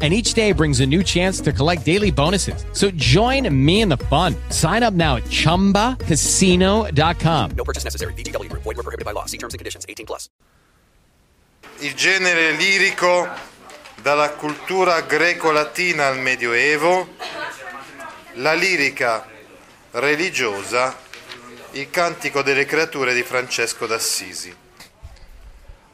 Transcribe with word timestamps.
And 0.00 0.14
each 0.14 0.34
day 0.34 0.52
brings 0.52 0.78
a 0.78 0.86
new 0.86 1.02
chance 1.02 1.40
to 1.40 1.52
collect 1.52 1.84
daily 1.84 2.12
bonuses. 2.12 2.64
So 2.72 2.92
join 2.92 3.52
me 3.52 3.80
in 3.80 3.88
the 3.88 3.96
fun. 3.96 4.36
Sign 4.50 4.84
up 4.84 4.94
now 4.94 5.16
at 5.16 5.24
chumbacasino.com. 5.24 7.50
No 7.56 7.64
purchase 7.64 7.82
necessary. 7.82 8.12
VGW 8.12 8.48
Group. 8.48 8.62
Void 8.62 8.76
were 8.76 8.84
prohibited 8.84 9.04
by 9.04 9.10
law. 9.10 9.24
See 9.24 9.38
terms 9.38 9.54
and 9.54 9.58
conditions. 9.58 9.84
18 9.88 10.06
plus. 10.06 10.28
il 11.80 11.94
genere 11.94 12.52
lirico 12.52 13.28
dalla 14.02 14.30
cultura 14.30 15.00
greco-latina 15.02 16.08
al 16.08 16.18
Medioevo, 16.18 17.14
la 18.34 18.54
lirica 18.54 19.26
religiosa, 19.92 20.96
il 21.72 21.88
cantico 21.90 22.42
delle 22.42 22.64
creature 22.64 23.14
di 23.14 23.22
Francesco 23.22 23.86
d'Assisi. 23.86 24.54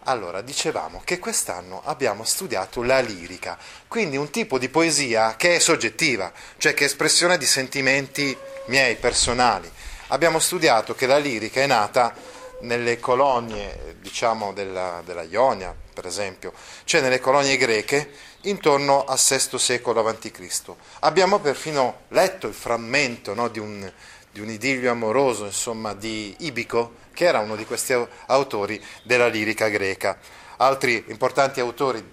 Allora, 0.05 0.43
dicevamo 0.43 1.01
che 1.03 1.19
quest'anno 1.19 1.81
abbiamo 1.85 2.25
studiato 2.25 2.83
la 2.83 3.01
lirica, 3.01 3.57
quindi 3.89 4.19
un 4.19 4.29
tipo 4.29 4.59
di 4.59 4.69
poesia 4.69 5.35
che 5.37 5.57
è 5.57 5.59
soggettiva, 5.59 6.31
cioè 6.59 6.75
che 6.75 6.85
è 6.85 6.87
espressione 6.87 7.39
di 7.39 7.47
sentimenti 7.47 8.37
miei, 8.67 8.97
personali. 8.97 9.71
Abbiamo 10.09 10.41
studiato 10.41 10.95
che 10.95 11.07
la 11.07 11.17
lirica 11.17 11.63
è 11.63 11.67
nata 11.67 12.15
nelle 12.61 13.01
colonie, 13.01 13.97
diciamo, 14.01 14.53
della, 14.53 15.01
della 15.07 15.23
Ionia, 15.23 15.75
per 15.95 16.05
esempio, 16.05 16.53
cioè 16.85 17.01
nelle 17.01 17.21
colonie 17.21 17.57
greche 17.57 18.11
intorno 18.43 19.05
al 19.05 19.19
VI 19.19 19.59
secolo 19.59 20.07
a.C. 20.07 20.73
Abbiamo 21.01 21.39
perfino 21.39 22.01
letto 22.09 22.47
il 22.47 22.55
frammento 22.55 23.33
no, 23.33 23.49
di, 23.49 23.59
un, 23.59 23.91
di 24.35 24.41
un 24.41 24.51
idillio 24.51 24.91
amoroso, 24.91 25.45
insomma, 25.45 25.95
di 25.95 26.35
Ibico, 26.41 26.95
che 27.15 27.25
era 27.25 27.39
uno 27.39 27.55
di 27.55 27.65
questi 27.65 27.95
autori 28.27 28.85
della 29.05 29.29
lirica 29.29 29.69
greca. 29.69 30.19
Altri 30.57 31.05
importanti 31.07 31.61
autori 31.61 32.05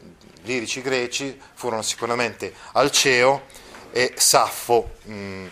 lirici 0.44 0.84
greci 0.84 1.36
furono 1.56 1.82
sicuramente 1.82 2.54
Alceo 2.74 3.46
e 3.92 4.14
Saffo, 4.18 4.98
mh, 5.02 5.46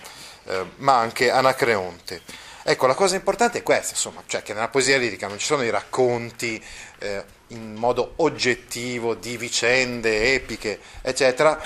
eh, 0.45 0.65
ma 0.75 0.99
anche 0.99 1.31
Anacreonte. 1.31 2.21
Ecco, 2.61 2.85
la 2.85 2.93
cosa 2.93 3.15
importante 3.15 3.57
è 3.57 3.63
questa, 3.63 3.93
insomma, 3.93 4.21
cioè 4.27 4.43
che 4.43 4.53
nella 4.53 4.67
poesia 4.67 4.99
lirica 4.99 5.27
non 5.27 5.39
ci 5.39 5.47
sono 5.47 5.63
i 5.63 5.71
racconti 5.71 6.63
eh, 6.99 7.23
in 7.47 7.73
modo 7.73 8.13
oggettivo 8.17 9.15
di 9.15 9.37
vicende 9.37 10.35
epiche, 10.35 10.79
eccetera, 11.01 11.59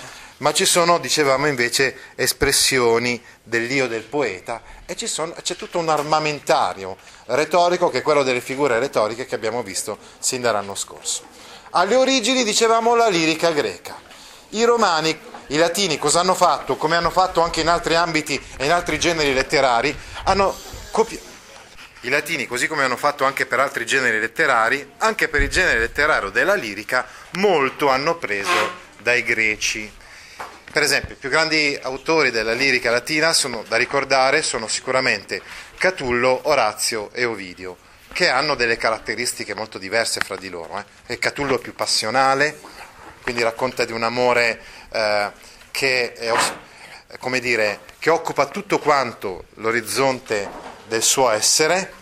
ma 0.44 0.52
ci 0.52 0.66
sono, 0.66 0.99
dicevamo 0.99 1.47
invece, 1.47 1.95
espressioni 2.16 3.22
dell'io 3.41 3.88
del 3.88 4.03
poeta 4.03 4.61
e 4.85 5.08
sono, 5.08 5.33
c'è 5.41 5.55
tutto 5.55 5.80
un 5.80 5.88
armamentario 5.88 6.97
retorico 7.27 7.89
che 7.89 8.00
è 8.00 8.02
quello 8.02 8.23
delle 8.23 8.41
figure 8.41 8.77
retoriche 8.77 9.25
che 9.25 9.35
abbiamo 9.35 9.63
visto 9.63 9.97
sin 10.19 10.41
dall'anno 10.41 10.75
scorso. 10.75 11.23
Alle 11.72 11.95
origini 11.95 12.44
dicevamo 12.44 12.94
la 12.94 13.08
lirica 13.08 13.52
greca. 13.52 13.97
I 14.50 14.66
romani, 14.66 15.17
i 15.47 15.55
latini 15.55 15.97
cosa 15.97 16.19
hanno 16.19 16.35
fatto, 16.35 16.75
come 16.75 16.97
hanno 16.97 17.09
fatto 17.09 17.39
anche 17.39 17.61
in 17.61 17.69
altri 17.69 17.95
ambiti 17.95 18.39
e 18.57 18.66
in 18.66 18.72
altri 18.73 19.00
generi 19.00 19.33
letterari, 19.33 19.97
hanno 20.25 20.53
copiato. 20.91 21.31
I 22.02 22.09
latini, 22.09 22.47
così 22.47 22.67
come 22.67 22.83
hanno 22.83 22.97
fatto 22.97 23.23
anche 23.23 23.45
per 23.45 23.61
altri 23.61 23.85
generi 23.85 24.19
letterari, 24.19 24.91
anche 24.97 25.30
per 25.30 25.41
il 25.41 25.50
genere 25.50 25.80
letterario 25.80 26.30
della 26.31 26.53
lirica, 26.53 27.07
molto 27.35 27.88
hanno 27.88 28.17
preso 28.17 28.72
dai 29.00 29.23
greci. 29.23 30.02
Per 30.73 30.81
esempio, 30.81 31.13
i 31.13 31.17
più 31.19 31.29
grandi 31.29 31.77
autori 31.79 32.31
della 32.31 32.53
lirica 32.53 32.89
latina 32.89 33.31
sono, 33.31 33.63
da 33.67 33.78
ricordare 33.78 34.41
sono 34.41 34.67
sicuramente 34.67 35.39
Catullo, 35.78 36.39
Orazio 36.45 37.11
e 37.13 37.25
Ovidio, 37.25 37.78
che 38.11 38.28
hanno 38.28 38.56
delle 38.56 38.75
caratteristiche 38.75 39.53
molto 39.53 39.78
diverse 39.78 40.19
fra 40.22 40.35
di 40.35 40.50
loro. 40.50 40.84
Eh. 41.06 41.19
Catullo 41.19 41.57
è 41.57 41.61
più 41.61 41.75
passionale, 41.75 42.59
quindi 43.22 43.44
racconta 43.44 43.85
di 43.85 43.91
un 43.91 44.01
amore 44.01 44.63
eh, 44.91 45.31
che, 45.69 46.13
è, 46.13 47.40
dire, 47.40 47.81
che 48.00 48.09
occupa 48.09 48.47
tutto 48.47 48.79
quanto 48.79 49.45
l'orizzonte 49.57 50.50
del 50.88 51.03
suo 51.03 51.29
essere 51.29 51.94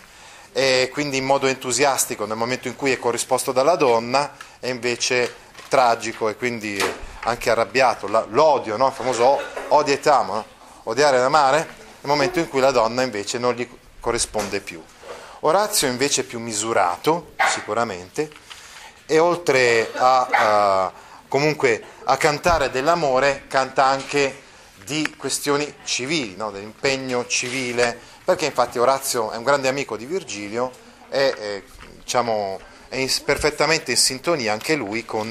e 0.53 0.89
quindi 0.93 1.17
in 1.17 1.25
modo 1.25 1.47
entusiastico 1.47 2.25
nel 2.25 2.37
momento 2.37 2.69
in 2.69 2.77
cui 2.77 2.93
è 2.93 2.99
corrisposto 2.99 3.51
dalla 3.51 3.75
donna 3.75 4.33
e 4.61 4.69
invece 4.69 5.33
tragico 5.67 6.29
e 6.29 6.37
quindi 6.37 6.81
anche 7.23 7.49
arrabbiato, 7.49 8.07
l'odio, 8.29 8.77
no? 8.77 8.87
il 8.87 8.93
famoso 8.93 9.39
odio 9.69 9.93
et 9.93 10.07
amo, 10.07 10.33
no? 10.33 10.45
odiare 10.83 11.17
ed 11.17 11.23
amare, 11.23 11.57
nel 11.57 12.11
momento 12.11 12.39
in 12.39 12.49
cui 12.49 12.59
la 12.59 12.71
donna 12.71 13.03
invece 13.03 13.37
non 13.37 13.53
gli 13.53 13.67
corrisponde 13.99 14.61
più. 14.61 14.81
Orazio 15.41 15.87
invece 15.87 16.21
è 16.21 16.23
più 16.23 16.39
misurato, 16.39 17.33
sicuramente, 17.47 18.31
e 19.05 19.19
oltre 19.19 19.91
a, 19.95 20.27
a, 20.31 20.93
comunque 21.27 21.83
a 22.05 22.17
cantare 22.17 22.69
dell'amore, 22.69 23.43
canta 23.47 23.85
anche 23.85 24.41
di 24.85 25.15
questioni 25.17 25.73
civili, 25.83 26.35
no? 26.35 26.51
dell'impegno 26.51 27.25
civile, 27.27 27.97
perché 28.23 28.45
infatti 28.45 28.79
Orazio 28.79 29.31
è 29.31 29.37
un 29.37 29.43
grande 29.43 29.67
amico 29.67 29.97
di 29.97 30.05
Virgilio 30.05 30.71
e 31.09 31.33
è, 31.33 31.63
diciamo, 31.99 32.59
è 32.87 32.97
in, 32.97 33.09
perfettamente 33.23 33.91
in 33.91 33.97
sintonia 33.97 34.53
anche 34.53 34.75
lui 34.75 35.05
con 35.05 35.29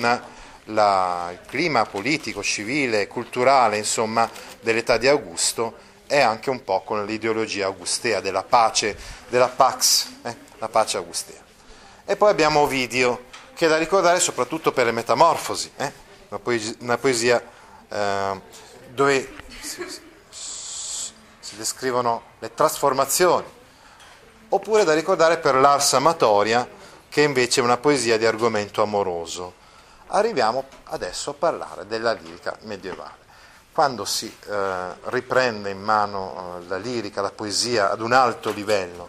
la, 0.73 1.29
il 1.33 1.41
clima 1.47 1.85
politico, 1.85 2.43
civile, 2.43 3.07
culturale, 3.07 3.77
insomma, 3.77 4.29
dell'età 4.61 4.97
di 4.97 5.09
Augusto 5.09 5.89
e 6.07 6.21
anche 6.21 6.51
un 6.51 6.65
po' 6.65 6.83
con 6.83 7.05
l'ideologia 7.05 7.67
augustea 7.67 8.21
della 8.21 8.43
pace, 8.43 8.97
della 9.29 9.49
pax, 9.49 10.09
eh, 10.23 10.37
la 10.59 10.69
pace 10.69 10.97
augustea. 10.97 11.41
E 12.05 12.17
poi 12.17 12.31
abbiamo 12.31 12.61
Ovidio, 12.61 13.27
che 13.55 13.67
è 13.67 13.69
da 13.69 13.77
ricordare 13.77 14.19
soprattutto 14.19 14.73
per 14.73 14.87
le 14.87 14.93
metamorfosi, 14.93 15.71
eh, 15.77 15.93
una, 16.29 16.41
poesia, 16.41 16.75
una 16.81 16.99
poesia 16.99 17.43
eh, 17.89 18.41
dove 18.89 19.35
si, 19.61 19.85
si 21.39 21.57
descrivono 21.57 22.23
le 22.41 22.53
trasformazioni, 22.55 23.47
oppure 24.49 24.83
da 24.83 24.95
ricordare 24.95 25.39
per 25.39 25.55
l'Ars 25.55 25.93
Amatoria, 25.93 26.69
che 27.09 27.23
invece 27.23 27.61
è 27.61 27.65
una 27.65 27.77
poesia 27.77 28.19
di 28.19 28.27
argomento 28.27 28.83
amoroso. 28.83 29.55
Arriviamo 30.13 30.65
adesso 30.85 31.31
a 31.31 31.35
parlare 31.35 31.87
della 31.87 32.13
lirica 32.13 32.57
medievale. 32.63 33.19
Quando 33.73 34.05
si 34.05 34.27
eh, 34.27 34.87
riprende 35.05 35.71
in 35.71 35.81
mano 35.81 36.59
eh, 36.59 36.67
la 36.67 36.79
lirica, 36.79 37.21
la 37.21 37.31
poesia 37.31 37.93
ad 37.93 38.01
un 38.01 38.13
alto 38.13 38.51
livello, 38.51 39.09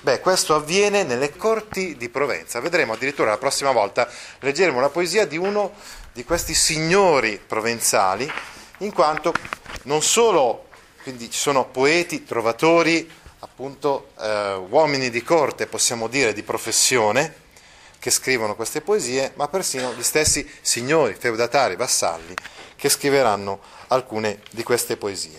beh, 0.00 0.20
questo 0.20 0.54
avviene 0.54 1.02
nelle 1.02 1.34
corti 1.36 1.96
di 1.96 2.08
Provenza. 2.08 2.60
Vedremo 2.60 2.92
addirittura 2.92 3.30
la 3.30 3.38
prossima 3.38 3.72
volta, 3.72 4.08
leggeremo 4.38 4.78
la 4.78 4.90
poesia 4.90 5.26
di 5.26 5.36
uno 5.36 5.72
di 6.12 6.24
questi 6.24 6.54
signori 6.54 7.40
provenzali, 7.44 8.30
in 8.78 8.92
quanto 8.92 9.32
non 9.82 10.02
solo 10.02 10.66
quindi 11.02 11.30
ci 11.30 11.38
sono 11.38 11.64
poeti, 11.66 12.24
trovatori, 12.24 13.10
appunto 13.40 14.10
eh, 14.20 14.54
uomini 14.68 15.10
di 15.10 15.22
corte, 15.24 15.66
possiamo 15.66 16.06
dire, 16.06 16.32
di 16.32 16.44
professione, 16.44 17.46
che 18.08 18.10
scrivono 18.10 18.56
queste 18.56 18.80
poesie, 18.80 19.32
ma 19.34 19.48
persino 19.48 19.92
gli 19.92 20.02
stessi 20.02 20.48
signori, 20.62 21.14
feudatari, 21.14 21.76
vassalli, 21.76 22.34
che 22.74 22.88
scriveranno 22.88 23.60
alcune 23.88 24.40
di 24.50 24.62
queste 24.62 24.96
poesie. 24.96 25.38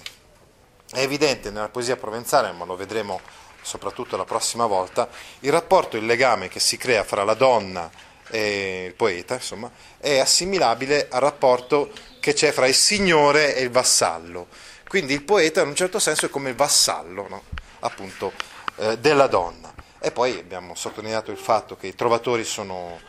È 0.91 0.99
evidente 0.99 1.49
nella 1.49 1.69
poesia 1.69 1.95
provenzale, 1.95 2.51
ma 2.51 2.65
lo 2.65 2.75
vedremo 2.75 3.19
soprattutto 3.63 4.17
la 4.17 4.23
prossima 4.23 4.67
volta, 4.67 5.09
il 5.39 5.51
rapporto, 5.51 5.97
il 5.97 6.05
legame 6.05 6.47
che 6.47 6.59
si 6.59 6.77
crea 6.77 7.03
fra 7.03 7.23
la 7.23 7.33
donna 7.33 7.89
e 8.29 8.85
il 8.85 8.93
poeta, 8.93 9.33
insomma, 9.33 9.71
è 9.97 10.19
assimilabile 10.19 11.07
al 11.09 11.21
rapporto 11.21 11.91
che 12.19 12.33
c'è 12.33 12.51
fra 12.51 12.67
il 12.67 12.75
signore 12.75 13.55
e 13.55 13.63
il 13.63 13.71
vassallo. 13.71 14.47
Quindi 14.87 15.13
il 15.13 15.23
poeta 15.23 15.61
in 15.61 15.69
un 15.69 15.75
certo 15.75 15.97
senso 15.97 16.27
è 16.27 16.29
come 16.29 16.49
il 16.49 16.55
vassallo, 16.55 17.27
no? 17.27 17.43
appunto, 17.79 18.31
eh, 18.75 18.99
della 18.99 19.25
donna. 19.25 19.68
E 20.01 20.11
poi 20.11 20.37
abbiamo 20.39 20.75
sottolineato 20.75 21.29
il 21.29 21.37
fatto 21.37 21.75
che 21.75 21.87
i 21.87 21.95
trovatori 21.95 22.45
sono, 22.45 22.99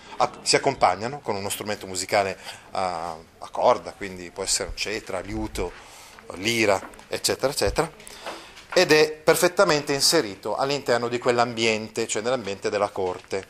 si 0.43 0.57
accompagnano 0.57 1.21
con 1.21 1.37
uno 1.37 1.49
strumento 1.49 1.87
musicale 1.87 2.37
a, 2.73 3.13
a 3.13 3.49
corda, 3.51 3.93
quindi 3.97 4.31
può 4.33 4.43
essere 4.43 4.71
un 4.71 4.77
cetra, 4.77 5.21
liuto, 5.21 5.71
lira, 6.35 6.81
eccetera, 7.07 7.53
eccetera, 7.53 7.91
ed 8.73 8.91
è 8.91 9.13
perfettamente 9.13 9.93
inserito 9.93 10.57
all'interno 10.57 11.07
di 11.09 11.19
quell'ambiente, 11.19 12.09
cioè 12.09 12.23
nell'ambiente 12.23 12.71
della 12.71 12.89
corte. 12.89 13.47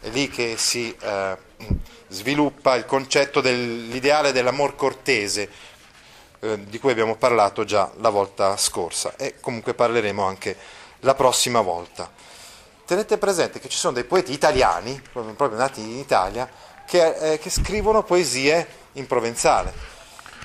È 0.00 0.08
lì 0.08 0.30
che 0.30 0.56
si 0.56 0.94
eh, 0.98 1.36
sviluppa 2.08 2.76
il 2.76 2.86
concetto 2.86 3.40
dell'ideale 3.42 4.32
dell'amor 4.32 4.74
cortese, 4.74 5.50
eh, 6.40 6.64
di 6.64 6.78
cui 6.78 6.92
abbiamo 6.92 7.16
parlato 7.16 7.64
già 7.64 7.90
la 7.96 8.10
volta 8.10 8.56
scorsa 8.56 9.16
e 9.16 9.40
comunque 9.40 9.74
parleremo 9.74 10.22
anche 10.22 10.56
la 11.00 11.14
prossima 11.14 11.60
volta. 11.60 12.10
Tenete 12.88 13.18
presente 13.18 13.60
che 13.60 13.68
ci 13.68 13.76
sono 13.76 13.92
dei 13.92 14.04
poeti 14.04 14.32
italiani, 14.32 14.98
proprio 15.12 15.58
nati 15.58 15.82
in 15.82 15.98
Italia, 15.98 16.48
che, 16.86 17.32
eh, 17.32 17.38
che 17.38 17.50
scrivono 17.50 18.02
poesie 18.02 18.66
in 18.92 19.06
provenzale. 19.06 19.74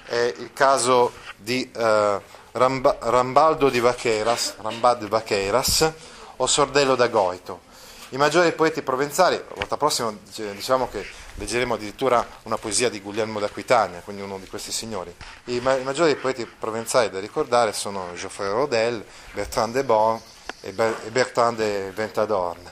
È 0.04 0.34
il 0.40 0.52
caso 0.52 1.14
di 1.38 1.72
eh, 1.74 2.22
Ramba, 2.52 2.98
Rambaldo 3.00 3.70
di 3.70 3.80
Vaqueras, 3.80 4.56
Rambad 4.62 5.08
Vaqueras 5.08 5.90
o 6.36 6.46
Sordello 6.46 6.96
da 6.96 7.08
Goito. 7.08 7.62
I 8.10 8.18
maggiori 8.18 8.52
poeti 8.52 8.82
provenzali, 8.82 9.38
la 9.38 9.56
volta 9.56 9.78
prossima 9.78 10.14
diciamo 10.36 10.90
che 10.90 11.08
leggeremo 11.36 11.76
addirittura 11.76 12.28
una 12.44 12.58
poesia 12.58 12.90
di 12.90 13.00
Guglielmo 13.00 13.40
d'Aquitania, 13.40 14.02
quindi 14.04 14.22
uno 14.22 14.38
di 14.38 14.48
questi 14.48 14.74
signori. 14.74 15.16
I, 15.46 15.62
ma- 15.62 15.78
i 15.78 15.84
maggiori 15.84 16.14
poeti 16.18 16.46
provenzali 16.46 17.10
da 17.10 17.22
ricordare 17.22 17.72
sono 17.72 18.12
Geoffrey 18.16 18.50
Rodel, 18.50 19.04
Bertrand 19.32 19.74
de 19.74 19.84
Bon 19.86 20.22
e, 20.64 20.72
Ber- 20.72 21.12
Bertrand 21.12 21.58
de 21.58 21.92
Ventadorn. 21.94 22.72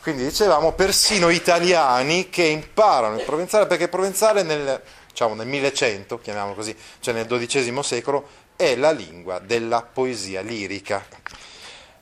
Quindi 0.00 0.24
dicevamo 0.24 0.72
persino 0.72 1.30
italiani 1.30 2.28
che 2.28 2.44
imparano 2.44 3.16
il 3.16 3.24
provenzale, 3.24 3.66
perché 3.66 3.84
il 3.84 3.90
provenzale 3.90 4.42
nel, 4.42 4.82
diciamo, 5.08 5.34
nel 5.34 5.46
1100, 5.46 6.18
chiamiamolo 6.18 6.54
così, 6.54 6.76
cioè 7.00 7.14
nel 7.14 7.26
XII 7.26 7.82
secolo, 7.82 8.28
è 8.56 8.76
la 8.76 8.90
lingua 8.90 9.38
della 9.38 9.82
poesia 9.82 10.40
lirica. 10.40 11.04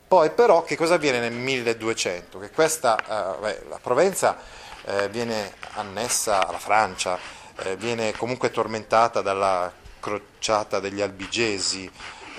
Poi 0.09 0.31
però 0.31 0.62
che 0.65 0.76
cosa 0.76 0.94
avviene 0.94 1.20
nel 1.20 1.32
1200? 1.32 2.38
Che 2.38 2.50
questa, 2.50 2.99
eh, 2.99 3.38
beh, 3.41 3.62
la 3.69 3.79
Provenza 3.81 4.37
eh, 4.85 5.08
viene 5.08 5.55
annessa 5.75 6.47
alla 6.47 6.58
Francia, 6.58 7.19
eh, 7.58 7.76
viene 7.76 8.12
comunque 8.12 8.50
tormentata 8.50 9.23
dalla 9.23 9.73
crociata 10.00 10.81
degli 10.81 11.00
albigesi, 11.00 11.91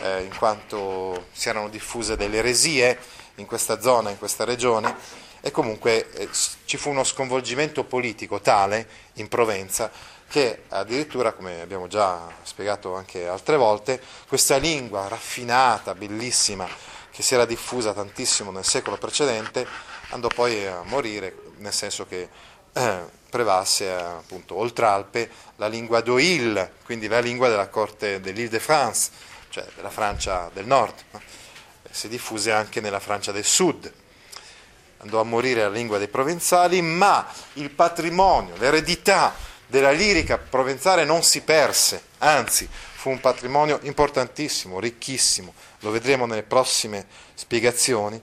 eh, 0.03 0.23
in 0.23 0.35
quanto 0.37 1.27
si 1.31 1.47
erano 1.47 1.69
diffuse 1.69 2.17
delle 2.17 2.37
eresie 2.37 2.97
in 3.35 3.45
questa 3.45 3.79
zona, 3.79 4.09
in 4.09 4.17
questa 4.17 4.43
regione, 4.43 4.95
e 5.41 5.49
comunque 5.51 6.11
eh, 6.11 6.29
ci 6.65 6.77
fu 6.77 6.89
uno 6.89 7.03
sconvolgimento 7.03 7.83
politico 7.85 8.41
tale 8.41 8.87
in 9.13 9.27
Provenza 9.29 9.89
che 10.27 10.63
addirittura, 10.69 11.33
come 11.33 11.61
abbiamo 11.61 11.87
già 11.87 12.27
spiegato 12.41 12.95
anche 12.95 13.27
altre 13.27 13.55
volte, 13.55 14.01
questa 14.27 14.57
lingua 14.57 15.07
raffinata, 15.07 15.93
bellissima, 15.93 16.67
che 17.11 17.21
si 17.21 17.35
era 17.35 17.45
diffusa 17.45 17.93
tantissimo 17.93 18.49
nel 18.49 18.65
secolo 18.65 18.97
precedente, 18.97 19.67
andò 20.09 20.27
poi 20.29 20.65
a 20.65 20.81
morire, 20.85 21.35
nel 21.57 21.71
senso 21.71 22.07
che 22.07 22.27
eh, 22.73 22.99
prevalse 23.29 23.91
appunto 23.91 24.55
oltre 24.55 24.85
Alpe 24.87 25.29
la 25.57 25.67
lingua 25.67 26.01
d'Oil, 26.01 26.71
quindi 26.83 27.07
la 27.07 27.19
lingua 27.19 27.47
della 27.49 27.67
corte 27.67 28.19
dell'Île-de-France, 28.19 29.11
cioè 29.53 29.67
della 29.75 29.91
Francia 29.91 30.49
del 30.51 30.65
nord, 30.65 30.95
no? 31.11 31.21
si 31.91 32.07
diffuse 32.07 32.51
anche 32.51 32.81
nella 32.81 32.99
Francia 32.99 33.31
del 33.31 33.43
sud. 33.43 33.93
Andò 34.97 35.19
a 35.19 35.23
morire 35.23 35.61
la 35.61 35.69
lingua 35.69 35.99
dei 35.99 36.07
provenzali, 36.07 36.81
ma 36.81 37.27
il 37.53 37.69
patrimonio, 37.69 38.57
l'eredità 38.57 39.31
della 39.67 39.91
lirica 39.91 40.39
provenzale 40.39 41.05
non 41.05 41.21
si 41.21 41.41
perse, 41.41 42.01
anzi 42.17 42.67
fu 42.67 43.11
un 43.11 43.19
patrimonio 43.19 43.77
importantissimo, 43.83 44.79
ricchissimo, 44.79 45.53
lo 45.81 45.91
vedremo 45.91 46.25
nelle 46.25 46.41
prossime 46.41 47.05
spiegazioni, 47.35 48.19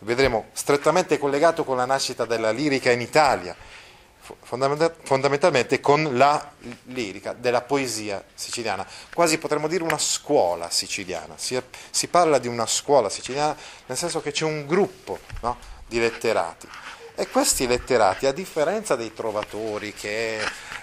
vedremo 0.00 0.48
strettamente 0.52 1.16
collegato 1.16 1.64
con 1.64 1.78
la 1.78 1.86
nascita 1.86 2.26
della 2.26 2.50
lirica 2.50 2.90
in 2.90 3.00
Italia, 3.00 3.56
fondamentalmente 4.42 5.80
con 5.80 6.16
la 6.16 6.52
lirica 6.84 7.32
della 7.32 7.62
poesia 7.62 8.22
siciliana, 8.34 8.86
quasi 9.14 9.38
potremmo 9.38 9.68
dire 9.68 9.82
una 9.82 9.98
scuola 9.98 10.70
siciliana, 10.70 11.34
si, 11.36 11.60
si 11.90 12.08
parla 12.08 12.38
di 12.38 12.48
una 12.48 12.66
scuola 12.66 13.08
siciliana 13.08 13.56
nel 13.86 13.96
senso 13.96 14.20
che 14.20 14.32
c'è 14.32 14.44
un 14.44 14.66
gruppo 14.66 15.18
no, 15.40 15.58
di 15.86 15.98
letterati 15.98 16.68
e 17.14 17.28
questi 17.28 17.66
letterati, 17.66 18.26
a 18.26 18.32
differenza 18.32 18.96
dei 18.96 19.12
trovatori 19.12 19.92
che... 19.92 20.38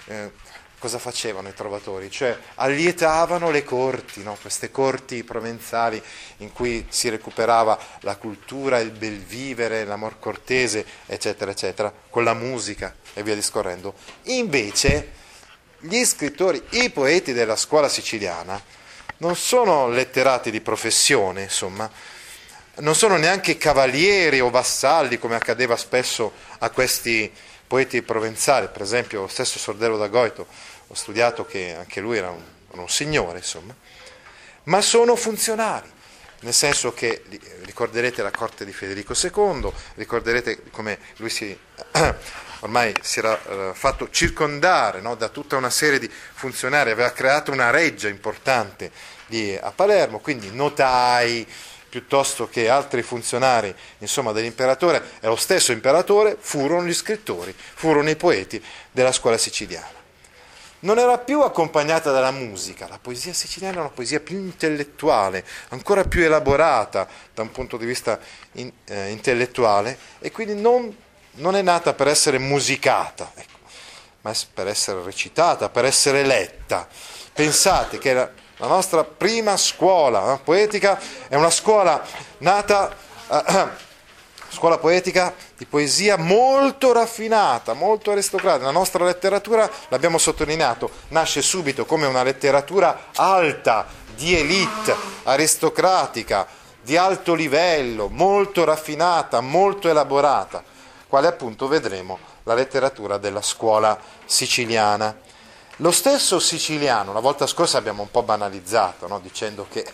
Eh, 0.06 0.46
cosa 0.78 0.98
facevano 0.98 1.48
i 1.48 1.54
trovatori? 1.54 2.10
Cioè 2.10 2.36
allietavano 2.54 3.50
le 3.50 3.64
corti, 3.64 4.22
no? 4.22 4.36
queste 4.40 4.70
corti 4.70 5.24
provenzali 5.24 6.02
in 6.38 6.52
cui 6.52 6.86
si 6.88 7.08
recuperava 7.08 7.78
la 8.00 8.16
cultura, 8.16 8.78
il 8.78 8.90
bel 8.90 9.18
vivere, 9.18 9.84
l'amor 9.84 10.18
cortese, 10.18 10.86
eccetera, 11.06 11.50
eccetera, 11.50 11.92
con 12.08 12.24
la 12.24 12.34
musica 12.34 12.94
e 13.18 13.22
via 13.22 13.34
discorrendo. 13.34 13.94
Invece 14.24 15.12
gli 15.80 16.04
scrittori, 16.04 16.62
i 16.70 16.90
poeti 16.90 17.32
della 17.32 17.56
scuola 17.56 17.88
siciliana, 17.88 18.60
non 19.18 19.36
sono 19.36 19.88
letterati 19.88 20.50
di 20.50 20.60
professione, 20.60 21.42
insomma, 21.42 21.90
non 22.76 22.94
sono 22.94 23.16
neanche 23.16 23.56
cavalieri 23.56 24.40
o 24.40 24.50
vassalli 24.50 25.18
come 25.18 25.34
accadeva 25.34 25.76
spesso 25.76 26.32
a 26.58 26.70
questi 26.70 27.30
poeti 27.66 28.02
provenzali, 28.02 28.68
per 28.72 28.82
esempio 28.82 29.22
lo 29.22 29.28
stesso 29.28 29.58
Sordello 29.58 29.96
da 29.96 30.06
Goito, 30.08 30.46
ho 30.86 30.94
studiato 30.94 31.44
che 31.44 31.74
anche 31.76 32.00
lui 32.00 32.16
era 32.16 32.30
un, 32.30 32.42
un 32.70 32.88
signore, 32.88 33.38
insomma, 33.38 33.74
ma 34.64 34.80
sono 34.80 35.16
funzionari, 35.16 35.90
nel 36.40 36.54
senso 36.54 36.94
che 36.94 37.24
ricorderete 37.62 38.22
la 38.22 38.30
corte 38.30 38.64
di 38.64 38.72
Federico 38.72 39.14
II, 39.14 39.72
ricorderete 39.94 40.70
come 40.70 40.98
lui 41.16 41.30
si, 41.30 41.56
ormai 42.60 42.94
si 43.00 43.18
era 43.18 43.32
uh, 43.32 43.74
fatto 43.74 44.10
circondare 44.10 45.00
no, 45.00 45.14
da 45.14 45.28
tutta 45.28 45.56
una 45.56 45.70
serie 45.70 45.98
di 45.98 46.10
funzionari, 46.10 46.90
aveva 46.90 47.10
creato 47.10 47.52
una 47.52 47.70
reggia 47.70 48.08
importante 48.08 48.90
lì 49.26 49.56
a 49.56 49.70
Palermo, 49.70 50.18
quindi 50.18 50.50
notai, 50.52 51.46
piuttosto 51.88 52.48
che 52.48 52.68
altri 52.68 53.02
funzionari 53.02 53.74
insomma, 53.98 54.32
dell'imperatore 54.32 55.02
e 55.20 55.26
lo 55.26 55.36
stesso 55.36 55.72
imperatore 55.72 56.36
furono 56.38 56.86
gli 56.86 56.94
scrittori, 56.94 57.54
furono 57.56 58.10
i 58.10 58.16
poeti 58.16 58.62
della 58.90 59.12
scuola 59.12 59.38
siciliana. 59.38 59.96
Non 60.80 60.98
era 60.98 61.18
più 61.18 61.40
accompagnata 61.40 62.12
dalla 62.12 62.30
musica, 62.30 62.86
la 62.86 63.00
poesia 63.00 63.32
siciliana 63.32 63.78
è 63.78 63.80
una 63.80 63.88
poesia 63.88 64.20
più 64.20 64.36
intellettuale, 64.36 65.44
ancora 65.70 66.04
più 66.04 66.22
elaborata 66.22 67.08
da 67.34 67.42
un 67.42 67.50
punto 67.50 67.76
di 67.76 67.84
vista 67.84 68.20
in, 68.52 68.70
eh, 68.84 69.08
intellettuale 69.08 69.98
e 70.20 70.30
quindi 70.30 70.54
non, 70.54 70.94
non, 71.38 71.56
è 71.56 71.62
nata 71.62 71.94
per 71.94 72.08
essere 72.08 72.38
musicata, 72.38 73.32
ecco, 73.34 73.58
ma 74.22 74.32
per 74.52 74.68
essere 74.68 75.02
recitata, 75.02 75.68
per 75.68 75.84
essere 75.84 76.24
letta. 76.24 76.86
Pensate 77.32 77.98
che 77.98 78.12
la, 78.12 78.30
la 78.58 78.66
nostra 78.66 79.04
prima 79.04 79.56
scuola 79.56 80.34
eh, 80.34 80.38
poetica 80.38 80.98
è 81.28 81.36
una 81.36 81.50
scuola 81.50 82.04
nata, 82.38 82.94
eh, 83.28 83.66
scuola 84.50 84.78
poetica 84.78 85.32
di 85.56 85.64
poesia 85.64 86.16
molto 86.16 86.92
raffinata, 86.92 87.74
molto 87.74 88.10
aristocratica. 88.10 88.64
La 88.64 88.72
nostra 88.72 89.04
letteratura, 89.04 89.70
l'abbiamo 89.88 90.18
sottolineato, 90.18 90.90
nasce 91.08 91.42
subito 91.42 91.84
come 91.84 92.06
una 92.06 92.22
letteratura 92.22 93.10
alta, 93.14 93.86
di 94.16 94.36
elite, 94.36 94.96
aristocratica, 95.22 96.44
di 96.82 96.96
alto 96.96 97.34
livello, 97.34 98.08
molto 98.08 98.64
raffinata, 98.64 99.40
molto 99.40 99.88
elaborata, 99.88 100.64
quale 101.08 101.26
appunto 101.26 101.66
vedremo 101.66 102.18
la 102.44 102.54
letteratura 102.54 103.18
della 103.18 103.42
scuola 103.42 103.98
siciliana. 104.24 105.16
Lo 105.76 105.90
stesso 105.90 106.38
siciliano, 106.38 107.12
la 107.12 107.20
volta 107.20 107.46
scorsa 107.46 107.78
abbiamo 107.78 108.02
un 108.02 108.10
po' 108.10 108.22
banalizzato, 108.22 109.06
no? 109.06 109.18
dicendo 109.20 109.66
che 109.70 109.86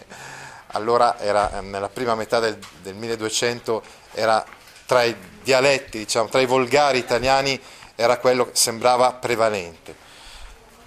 allora 0.68 1.18
era, 1.21 1.61
nella 1.61 1.88
prima 1.88 2.14
metà 2.14 2.40
del, 2.40 2.59
del 2.83 2.94
1200 2.94 3.83
era 4.12 4.44
tra 4.87 5.04
i 5.04 5.16
dialetti, 5.42 5.99
diciamo, 5.99 6.28
tra 6.28 6.40
i 6.40 6.47
volgari 6.47 6.99
italiani, 6.99 7.61
era 7.94 8.18
quello 8.18 8.47
che 8.47 8.56
sembrava 8.56 9.12
prevalente. 9.12 9.94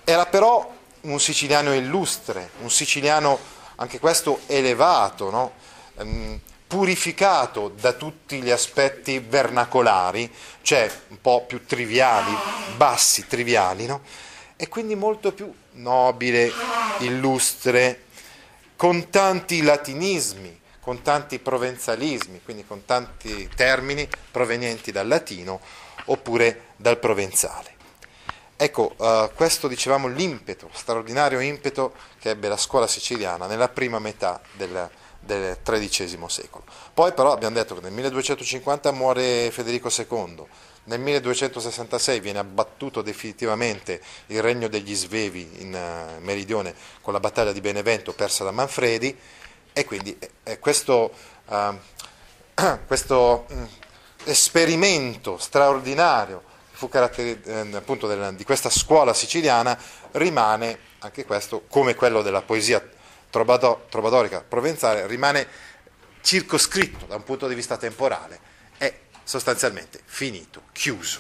Era 0.03 0.25
però 0.25 0.73
un 1.01 1.19
siciliano 1.19 1.73
illustre, 1.73 2.51
un 2.61 2.69
siciliano 2.69 3.39
anche 3.75 3.99
questo 3.99 4.41
elevato, 4.47 5.29
no? 5.29 5.51
Purificato 6.67 7.69
da 7.69 7.93
tutti 7.93 8.41
gli 8.41 8.51
aspetti 8.51 9.19
vernacolari, 9.19 10.31
cioè 10.61 10.91
un 11.07 11.21
po' 11.21 11.45
più 11.45 11.65
triviali, 11.65 12.35
bassi, 12.75 13.25
triviali, 13.25 13.85
no? 13.85 14.01
e 14.57 14.67
quindi 14.67 14.95
molto 14.95 15.31
più 15.31 15.53
nobile, 15.73 16.51
illustre, 16.99 18.03
con 18.75 19.09
tanti 19.09 19.61
latinismi, 19.61 20.59
con 20.81 21.01
tanti 21.01 21.39
provenzalismi, 21.39 22.41
quindi 22.43 22.65
con 22.65 22.83
tanti 22.85 23.49
termini 23.55 24.07
provenienti 24.31 24.91
dal 24.91 25.07
latino 25.07 25.61
oppure 26.05 26.73
dal 26.75 26.97
provenzale. 26.97 27.75
Ecco, 28.55 28.95
uh, 28.97 29.29
questo 29.35 29.67
dicevamo 29.67 30.07
l'impeto, 30.07 30.69
straordinario 30.73 31.39
impeto 31.39 31.93
che 32.19 32.31
ebbe 32.31 32.47
la 32.47 32.57
scuola 32.57 32.87
siciliana 32.87 33.45
nella 33.45 33.69
prima 33.69 33.99
metà 33.99 34.41
del, 34.53 34.89
del 35.19 35.57
XIII 35.63 36.17
secolo. 36.27 36.63
Poi 36.93 37.13
però 37.13 37.31
abbiamo 37.31 37.55
detto 37.55 37.75
che 37.75 37.81
nel 37.81 37.91
1250 37.91 38.91
muore 38.91 39.51
Federico 39.51 39.89
II, 39.89 40.45
nel 40.85 40.99
1266 40.99 42.19
viene 42.19 42.39
abbattuto 42.39 43.01
definitivamente 43.01 44.01
il 44.27 44.41
regno 44.41 44.67
degli 44.67 44.95
Svevi 44.95 45.61
in 45.61 45.73
uh, 45.73 46.21
meridione 46.23 46.73
con 47.01 47.11
la 47.11 47.19
battaglia 47.19 47.51
di 47.51 47.59
Benevento 47.59 48.13
persa 48.13 48.45
da 48.45 48.51
Manfredi 48.51 49.15
e 49.73 49.85
quindi 49.85 50.17
eh, 50.43 50.59
questo 50.59 51.11
uh, 51.45 51.75
questo 52.87 53.45
mh, 53.49 53.63
esperimento 54.23 55.37
straordinario 55.37 56.43
fu 56.71 56.89
caratteri- 56.89 57.41
eh, 57.43 57.75
appunto 57.75 58.07
di 58.31 58.43
questa 58.43 58.69
scuola 58.69 59.13
siciliana 59.13 59.77
rimane, 60.11 60.77
anche 60.99 61.25
questo, 61.25 61.63
come 61.67 61.95
quello 61.95 62.21
della 62.21 62.41
poesia 62.41 62.87
trobado- 63.29 63.85
trobadorica 63.89 64.43
provenzale, 64.47 65.07
rimane 65.07 65.47
circoscritto 66.21 67.05
da 67.05 67.15
un 67.15 67.23
punto 67.23 67.47
di 67.47 67.55
vista 67.55 67.77
temporale, 67.77 68.39
è 68.77 68.93
sostanzialmente 69.23 70.01
finito, 70.05 70.63
chiuso. 70.71 71.19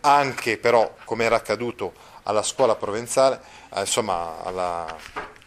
Anche 0.00 0.58
però, 0.58 0.94
come 1.04 1.24
era 1.24 1.36
accaduto 1.36 1.92
alla 2.24 2.42
scuola 2.42 2.74
provenzale, 2.76 3.40
eh, 3.74 3.80
insomma 3.80 4.42
alla- 4.42 4.96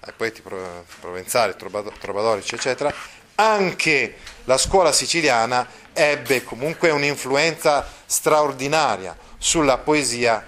ai 0.02 0.14
poeti 0.16 0.42
pro- 0.42 0.86
provenzali, 1.00 1.56
trobadorici, 1.56 2.56
eccetera, 2.56 2.94
anche 3.36 4.18
la 4.46 4.58
scuola 4.58 4.92
siciliana 4.92 5.68
ebbe 5.94 6.44
comunque 6.44 6.90
un'influenza 6.90 7.88
straordinaria 8.06 9.16
sulla 9.38 9.78
poesia 9.78 10.46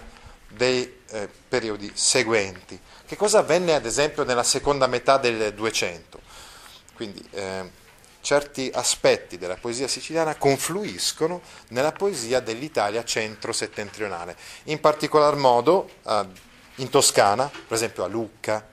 dei 0.47 0.97
eh, 1.11 1.27
periodi 1.47 1.91
seguenti. 1.93 2.79
Che 3.09 3.15
cosa 3.15 3.39
avvenne 3.39 3.73
ad 3.73 3.87
esempio 3.87 4.23
nella 4.23 4.43
seconda 4.43 4.85
metà 4.85 5.17
del 5.17 5.51
200? 5.55 6.19
Quindi 6.93 7.27
eh, 7.31 7.67
certi 8.21 8.69
aspetti 8.71 9.39
della 9.39 9.55
poesia 9.55 9.87
siciliana 9.87 10.35
confluiscono 10.35 11.41
nella 11.69 11.91
poesia 11.91 12.39
dell'Italia 12.39 13.03
centro-settentrionale, 13.03 14.37
in 14.65 14.79
particolar 14.79 15.37
modo 15.37 15.89
eh, 16.07 16.23
in 16.75 16.89
Toscana, 16.89 17.49
per 17.49 17.77
esempio 17.77 18.03
a 18.03 18.07
Lucca 18.07 18.69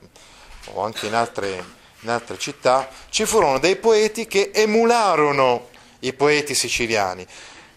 o 0.75 0.85
anche 0.85 1.07
in 1.07 1.15
altre, 1.15 1.65
in 2.01 2.11
altre 2.11 2.37
città, 2.37 2.91
ci 3.09 3.25
furono 3.25 3.59
dei 3.59 3.77
poeti 3.77 4.27
che 4.27 4.51
emularono 4.53 5.71
i 6.01 6.13
poeti 6.13 6.55
siciliani, 6.55 7.27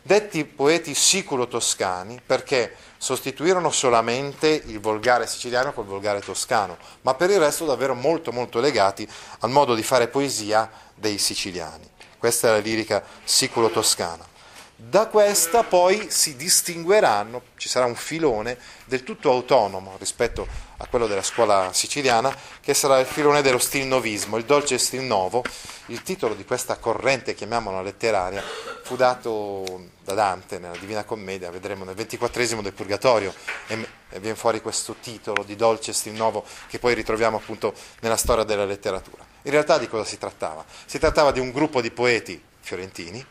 detti 0.01 0.43
poeti 0.43 0.93
siculo-toscani 0.93 2.19
perché 2.25 2.75
sostituirono 3.01 3.71
solamente 3.71 4.61
il 4.65 4.81
volgare 4.81 5.25
siciliano 5.25 5.71
col 5.71 5.85
volgare 5.85 6.19
toscano, 6.19 6.77
ma 7.01 7.15
per 7.15 7.29
il 7.29 7.39
resto 7.39 7.65
davvero 7.65 7.95
molto 7.95 8.33
molto 8.33 8.59
legati 8.59 9.09
al 9.39 9.49
modo 9.49 9.73
di 9.73 9.83
fare 9.83 10.09
poesia 10.09 10.69
dei 10.93 11.17
siciliani. 11.17 11.89
Questa 12.17 12.49
è 12.49 12.51
la 12.51 12.57
lirica 12.57 13.01
siculo-toscana. 13.23 14.27
Da 14.75 15.07
questa 15.07 15.63
poi 15.63 16.07
si 16.09 16.35
distingueranno, 16.35 17.41
ci 17.55 17.69
sarà 17.69 17.85
un 17.85 17.95
filone 17.95 18.57
del 18.85 19.03
tutto 19.03 19.31
autonomo 19.31 19.95
rispetto 19.97 20.47
a 20.81 20.87
quello 20.87 21.07
della 21.07 21.23
scuola 21.23 21.71
siciliana, 21.73 22.33
che 22.61 22.73
sarà 22.73 22.99
il 22.99 23.05
filone 23.05 23.41
dello 23.41 23.57
stil 23.57 23.85
novismo, 23.85 24.37
il 24.37 24.45
dolce 24.45 24.77
stil 24.77 25.01
novo. 25.01 25.43
Il 25.87 26.03
titolo 26.03 26.35
di 26.35 26.45
questa 26.45 26.77
corrente, 26.77 27.33
chiamiamola 27.33 27.81
letteraria, 27.81 28.43
fu 28.83 28.95
dato 28.95 29.87
da 30.03 30.13
Dante 30.13 30.57
nella 30.59 30.77
Divina 30.77 31.03
Commedia, 31.03 31.49
vedremo 31.49 31.83
nel 31.83 31.95
ventiquattresimo 31.95 32.61
del 32.61 32.73
Purgatorio, 32.73 33.33
e, 33.67 33.87
viene 34.19 34.35
fuori 34.35 34.61
questo 34.61 34.95
titolo 35.01 35.43
di 35.43 35.55
dolce 35.55 35.93
stil 35.93 36.13
nuovo 36.13 36.43
che 36.67 36.79
poi 36.79 36.93
ritroviamo 36.93 37.37
appunto 37.37 37.73
nella 38.01 38.17
storia 38.17 38.43
della 38.43 38.65
letteratura. 38.65 39.25
In 39.43 39.51
realtà 39.51 39.77
di 39.77 39.87
cosa 39.87 40.05
si 40.05 40.17
trattava? 40.17 40.63
Si 40.85 40.97
trattava 40.97 41.31
di 41.31 41.39
un 41.39 41.51
gruppo 41.51 41.81
di 41.81 41.91
poeti 41.91 42.41
fiorentini, 42.61 43.25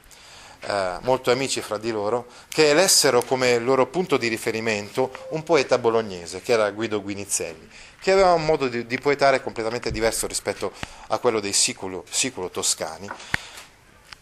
eh, 0.60 0.98
molto 1.02 1.30
amici 1.30 1.60
fra 1.60 1.78
di 1.78 1.90
loro, 1.90 2.26
che 2.48 2.70
elessero 2.70 3.22
come 3.22 3.58
loro 3.58 3.86
punto 3.86 4.16
di 4.16 4.28
riferimento 4.28 5.10
un 5.30 5.42
poeta 5.42 5.78
bolognese, 5.78 6.40
che 6.40 6.52
era 6.52 6.70
Guido 6.70 7.00
Guinizelli, 7.02 7.68
che 8.00 8.12
aveva 8.12 8.32
un 8.32 8.44
modo 8.44 8.68
di, 8.68 8.86
di 8.86 8.98
poetare 8.98 9.42
completamente 9.42 9.90
diverso 9.90 10.26
rispetto 10.26 10.72
a 11.08 11.18
quello 11.18 11.40
dei 11.40 11.52
siculo, 11.52 12.04
siculo 12.08 12.50
toscani, 12.50 13.08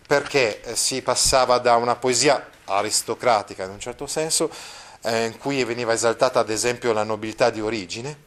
perché 0.06 0.62
eh, 0.62 0.76
si 0.76 1.02
passava 1.02 1.58
da 1.58 1.76
una 1.76 1.96
poesia 1.96 2.50
aristocratica 2.64 3.64
in 3.64 3.70
un 3.70 3.80
certo 3.80 4.06
senso, 4.06 4.50
eh, 5.02 5.26
in 5.26 5.38
cui 5.38 5.62
veniva 5.64 5.92
esaltata 5.92 6.40
ad 6.40 6.50
esempio 6.50 6.92
la 6.92 7.04
nobiltà 7.04 7.50
di 7.50 7.60
origine, 7.60 8.24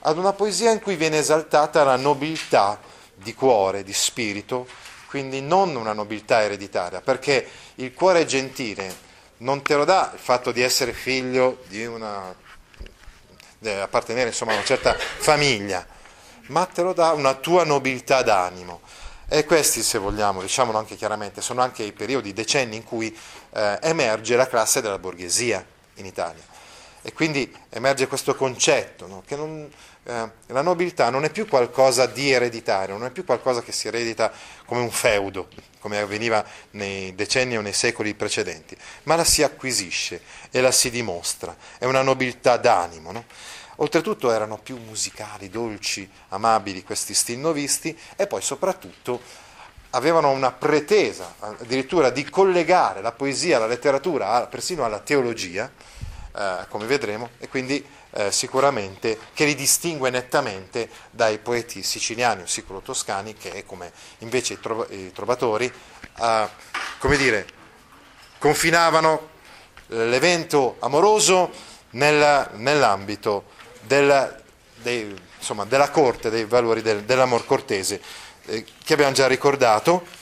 ad 0.00 0.16
una 0.16 0.32
poesia 0.32 0.70
in 0.70 0.80
cui 0.80 0.96
viene 0.96 1.18
esaltata 1.18 1.84
la 1.84 1.96
nobiltà 1.96 2.80
di 3.14 3.34
cuore, 3.34 3.82
di 3.82 3.92
spirito, 3.92 4.66
quindi 5.10 5.40
non 5.40 5.74
una 5.74 5.92
nobiltà 5.92 6.40
ereditaria, 6.44 7.00
perché 7.00 7.44
il 7.74 7.92
cuore 7.92 8.26
gentile 8.26 9.08
non 9.38 9.60
te 9.62 9.74
lo 9.74 9.84
dà 9.84 10.12
il 10.14 10.20
fatto 10.20 10.52
di 10.52 10.62
essere 10.62 10.92
figlio 10.92 11.64
di 11.66 11.84
una 11.84 12.32
di 13.58 13.68
appartenere 13.68 14.28
insomma 14.28 14.52
a 14.52 14.54
una 14.54 14.64
certa 14.64 14.94
famiglia, 14.96 15.84
ma 16.46 16.64
te 16.64 16.82
lo 16.82 16.92
dà 16.92 17.10
una 17.10 17.34
tua 17.34 17.64
nobiltà 17.64 18.22
d'animo. 18.22 18.82
E 19.28 19.44
questi, 19.44 19.82
se 19.82 19.98
vogliamo, 19.98 20.40
diciamolo 20.40 20.78
anche 20.78 20.94
chiaramente, 20.94 21.40
sono 21.40 21.60
anche 21.60 21.82
i 21.82 21.92
periodi, 21.92 22.28
i 22.28 22.32
decenni 22.32 22.76
in 22.76 22.84
cui 22.84 23.14
eh, 23.52 23.78
emerge 23.82 24.36
la 24.36 24.46
classe 24.46 24.80
della 24.80 24.98
borghesia 24.98 25.64
in 25.94 26.06
Italia. 26.06 26.42
E 27.02 27.12
quindi 27.12 27.52
emerge 27.70 28.06
questo 28.06 28.36
concetto, 28.36 29.06
no? 29.08 29.22
che 29.26 29.34
non, 29.34 29.70
eh, 30.04 30.30
la 30.46 30.62
nobiltà 30.62 31.10
non 31.10 31.24
è 31.24 31.30
più 31.30 31.46
qualcosa 31.46 32.06
di 32.06 32.30
ereditario, 32.30 32.96
non 32.96 33.06
è 33.06 33.10
più 33.10 33.24
qualcosa 33.24 33.62
che 33.62 33.72
si 33.72 33.88
eredita 33.88 34.32
come 34.64 34.80
un 34.80 34.90
feudo, 34.90 35.48
come 35.78 35.98
avveniva 35.98 36.44
nei 36.72 37.14
decenni 37.14 37.56
o 37.56 37.60
nei 37.60 37.72
secoli 37.72 38.14
precedenti, 38.14 38.76
ma 39.04 39.16
la 39.16 39.24
si 39.24 39.42
acquisisce 39.42 40.22
e 40.50 40.60
la 40.60 40.72
si 40.72 40.90
dimostra, 40.90 41.56
è 41.78 41.84
una 41.84 42.02
nobiltà 42.02 42.56
d'animo. 42.56 43.12
No? 43.12 43.24
Oltretutto 43.76 44.30
erano 44.30 44.58
più 44.58 44.78
musicali, 44.78 45.48
dolci, 45.48 46.08
amabili 46.28 46.82
questi 46.82 47.14
stilnovisti 47.14 47.98
e 48.16 48.26
poi 48.26 48.42
soprattutto 48.42 49.20
avevano 49.90 50.30
una 50.30 50.52
pretesa 50.52 51.34
addirittura 51.40 52.10
di 52.10 52.28
collegare 52.28 53.00
la 53.00 53.12
poesia, 53.12 53.58
la 53.58 53.66
letteratura, 53.66 54.46
persino 54.46 54.84
alla 54.84 55.00
teologia, 55.00 55.70
eh, 56.36 56.66
come 56.68 56.86
vedremo, 56.86 57.30
e 57.38 57.48
quindi 57.48 57.84
eh, 58.12 58.32
sicuramente 58.32 59.18
che 59.34 59.44
li 59.44 59.54
distingue 59.54 60.10
nettamente 60.10 60.88
dai 61.10 61.38
poeti 61.38 61.82
siciliani 61.82 62.42
o 62.42 62.46
siculo-toscani 62.46 63.34
che, 63.34 63.64
come 63.64 63.92
invece 64.18 64.54
i, 64.54 64.60
tro- 64.60 64.86
i 64.90 65.12
trovatori, 65.12 65.72
eh, 66.20 66.48
come 66.98 67.16
dire, 67.16 67.46
confinavano 68.38 69.28
l'evento 69.88 70.76
amoroso 70.80 71.50
nel, 71.90 72.50
nell'ambito 72.54 73.44
del, 73.82 74.42
dei, 74.76 75.14
insomma, 75.38 75.64
della 75.64 75.90
corte, 75.90 76.30
dei 76.30 76.44
valori 76.44 76.82
del, 76.82 77.02
dell'amor 77.02 77.44
cortese, 77.44 78.00
eh, 78.46 78.64
che 78.84 78.92
abbiamo 78.92 79.12
già 79.12 79.26
ricordato. 79.26 80.18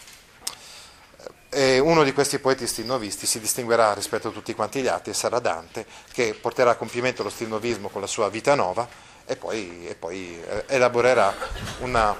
E 1.59 1.81
uno 1.81 2.05
di 2.05 2.13
questi 2.13 2.39
poeti 2.39 2.69
stilnovisti 2.69 3.27
si 3.27 3.41
distinguerà 3.41 3.93
rispetto 3.93 4.29
a 4.29 4.31
tutti 4.31 4.55
quanti 4.55 4.81
gli 4.81 4.87
altri 4.87 5.11
e 5.11 5.15
sarà 5.15 5.41
Dante, 5.41 5.85
che 6.13 6.35
porterà 6.41 6.71
a 6.71 6.75
compimento 6.77 7.25
lo 7.25 7.31
stilnovismo 7.31 7.89
con 7.89 8.01
la 8.01 8.07
sua 8.07 8.29
Vita 8.29 8.55
Nova 8.55 8.89
e 9.27 9.35
poi, 9.35 9.89
e 9.89 9.97
poi 9.97 10.41
elaborerà 10.69 11.35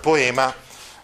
poema, 0.01 0.53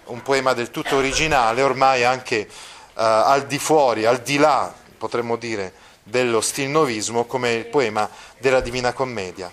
un 0.07 0.21
poema 0.23 0.53
del 0.53 0.73
tutto 0.73 0.97
originale, 0.97 1.63
ormai 1.63 2.03
anche 2.03 2.49
uh, 2.49 2.93
al 2.95 3.47
di 3.47 3.61
fuori, 3.61 4.05
al 4.05 4.19
di 4.19 4.37
là, 4.37 4.75
potremmo 4.99 5.37
dire, 5.37 5.73
dello 6.03 6.41
stilnovismo, 6.41 7.27
come 7.27 7.53
il 7.53 7.67
poema 7.67 8.11
della 8.39 8.59
Divina 8.59 8.93
Commedia. 8.93 9.49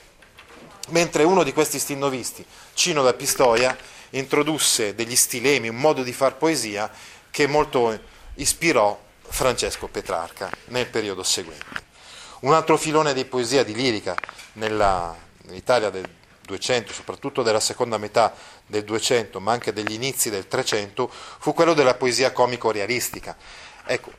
Mentre 0.88 1.22
uno 1.22 1.44
di 1.44 1.54
questi 1.54 1.78
stilnovisti, 1.78 2.44
Cino 2.74 3.04
da 3.04 3.14
Pistoia, 3.14 3.78
introdusse 4.10 4.96
degli 4.96 5.16
stilemi, 5.16 5.70
un 5.70 5.76
modo 5.78 6.02
di 6.02 6.14
far 6.14 6.38
poesia 6.38 6.90
che 7.30 7.46
molto 7.46 8.10
ispirò 8.42 9.00
Francesco 9.22 9.88
Petrarca 9.88 10.50
nel 10.66 10.88
periodo 10.88 11.24
seguente. 11.24 11.90
Un 12.42 12.54
altro 12.54 12.76
filone 12.78 13.14
di 13.14 13.24
poesia 13.26 13.64
di 13.64 13.74
lirica 13.74 14.16
nella, 14.54 15.16
nell'Italia 15.44 15.90
del 15.90 16.08
200, 16.42 16.92
soprattutto 16.92 17.44
della 17.44 17.60
seconda 17.60 17.98
metà 17.98 18.34
del 18.66 18.84
200, 18.84 19.40
ma 19.40 19.52
anche 19.52 19.72
degli 19.74 19.94
inizi 19.94 20.30
del 20.30 20.48
300, 20.48 21.10
fu 21.40 21.54
quello 21.54 21.74
della 21.74 21.94
poesia 21.94 22.32
comico-realistica. 22.32 23.38
Ecco, 23.86 24.12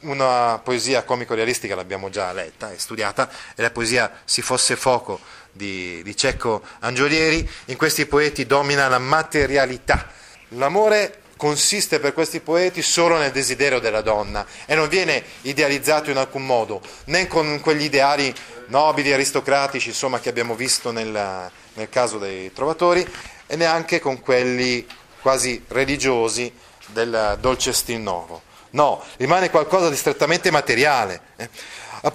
una 0.00 0.58
poesia 0.62 1.04
comico-realistica 1.04 1.74
l'abbiamo 1.74 2.10
già 2.10 2.32
letta 2.32 2.72
e 2.72 2.78
studiata, 2.78 3.30
è 3.54 3.62
la 3.62 3.70
poesia 3.70 4.20
Si 4.24 4.40
fosse 4.40 4.76
fuoco 4.76 5.20
di, 5.52 6.02
di 6.02 6.16
Cecco 6.16 6.62
Angiolieri. 6.80 7.48
In 7.66 7.76
questi 7.76 8.06
poeti 8.06 8.46
domina 8.46 8.88
la 8.88 8.98
materialità. 8.98 10.10
L'amore 10.48 11.23
consiste 11.44 12.00
per 12.00 12.14
questi 12.14 12.40
poeti 12.40 12.80
solo 12.80 13.18
nel 13.18 13.30
desiderio 13.30 13.78
della 13.78 14.00
donna 14.00 14.46
e 14.64 14.74
non 14.74 14.88
viene 14.88 15.22
idealizzato 15.42 16.10
in 16.10 16.16
alcun 16.16 16.46
modo, 16.46 16.80
né 17.08 17.26
con 17.26 17.60
quegli 17.60 17.82
ideali 17.82 18.34
nobili, 18.68 19.12
aristocratici, 19.12 19.88
insomma, 19.88 20.20
che 20.20 20.30
abbiamo 20.30 20.54
visto 20.54 20.90
nel, 20.90 21.50
nel 21.74 21.88
caso 21.90 22.16
dei 22.16 22.50
trovatori, 22.54 23.06
e 23.46 23.56
neanche 23.56 24.00
con 24.00 24.22
quelli 24.22 24.86
quasi 25.20 25.62
religiosi 25.68 26.50
del 26.86 27.36
dolce 27.38 27.74
stil 27.74 28.00
novo. 28.00 28.40
No, 28.70 29.04
rimane 29.18 29.50
qualcosa 29.50 29.90
di 29.90 29.96
strettamente 29.96 30.50
materiale. 30.50 31.20
Eh. 31.36 31.50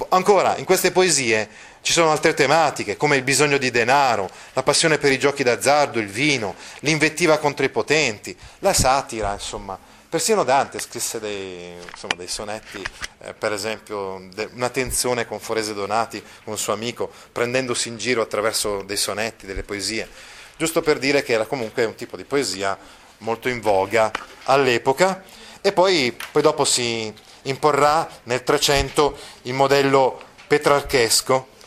Ancora, 0.10 0.58
in 0.58 0.66
queste 0.66 0.92
poesie 0.92 1.48
ci 1.82 1.94
sono 1.94 2.12
altre 2.12 2.34
tematiche, 2.34 2.98
come 2.98 3.16
il 3.16 3.24
bisogno 3.24 3.58
di 3.58 3.72
denaro, 3.72 4.30
la 4.54 4.64
passione 4.64 4.98
per 4.98 5.12
i 5.12 5.20
giochi 5.20 5.44
d'azzardo, 5.44 6.00
il 6.00 6.08
vino, 6.08 6.56
l'invettiva 6.80 7.38
contro 7.38 7.66
i 7.66 7.70
potenti, 7.70 8.36
la 8.60 8.74
satira, 8.74 9.34
insomma, 9.34 9.78
Persino 10.10 10.44
Dante 10.44 10.80
scrisse 10.80 11.20
dei, 11.20 11.72
insomma, 11.92 12.16
dei 12.16 12.28
sonetti, 12.28 12.84
eh, 13.20 13.36
per 13.36 13.54
esempio 13.54 14.28
de, 14.34 14.50
una 14.54 14.70
tensione 14.70 15.28
con 15.28 15.40
Forese 15.40 15.76
Donati, 15.76 16.22
un 16.46 16.58
suo 16.58 16.74
amico, 16.74 17.12
prendendosi 17.32 17.90
in 17.90 17.98
giro 17.98 18.24
attraverso 18.24 18.82
dei 18.82 18.98
sonetti, 18.98 19.46
delle 19.46 19.62
poesie, 19.62 20.10
giusto 20.58 20.82
per 20.82 20.98
dire 20.98 21.22
che 21.22 21.34
era 21.34 21.46
comunque 21.46 21.86
un 21.86 21.94
tipo 21.94 22.18
di 22.18 22.24
poesia 22.24 22.76
molto 23.20 23.50
in 23.50 23.62
voga 23.62 24.12
all'epoca. 24.46 25.24
E 25.62 25.74
poi, 25.74 26.18
poi 26.32 26.42
dopo 26.42 26.66
si 26.66 27.14
imporrà 27.44 28.10
nel 28.24 28.44
300 28.44 29.18
il 29.44 29.54
modello 29.54 30.20
petrarchesco 30.48 31.58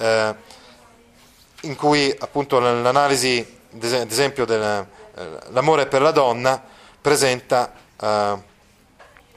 eh, 0.00 0.34
in 1.62 1.76
cui 1.76 2.14
appunto 2.18 2.58
l'analisi, 2.58 3.46
ad 3.72 4.10
esempio, 4.10 4.46
dell'amore 4.46 5.86
per 5.86 6.00
la 6.00 6.10
donna 6.10 6.62
presenta 7.00 7.72
eh, 8.00 8.36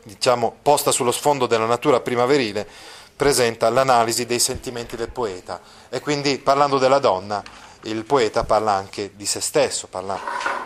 diciamo, 0.04 0.56
posta 0.62 0.92
sullo 0.92 1.12
sfondo 1.12 1.48
della 1.48 1.66
natura 1.66 2.00
primaverile, 2.00 2.68
presenta 3.16 3.70
l'analisi 3.70 4.26
dei 4.26 4.40
sentimenti 4.40 4.96
del 4.96 5.10
poeta 5.10 5.62
e 5.90 6.00
quindi 6.00 6.38
parlando 6.38 6.78
della 6.78 7.00
donna 7.00 7.44
il 7.84 8.06
poeta 8.06 8.46
parla 8.46 8.72
anche 8.72 9.12
di 9.16 9.26
se 9.26 9.42
stesso, 9.42 9.88
parla 9.88 10.20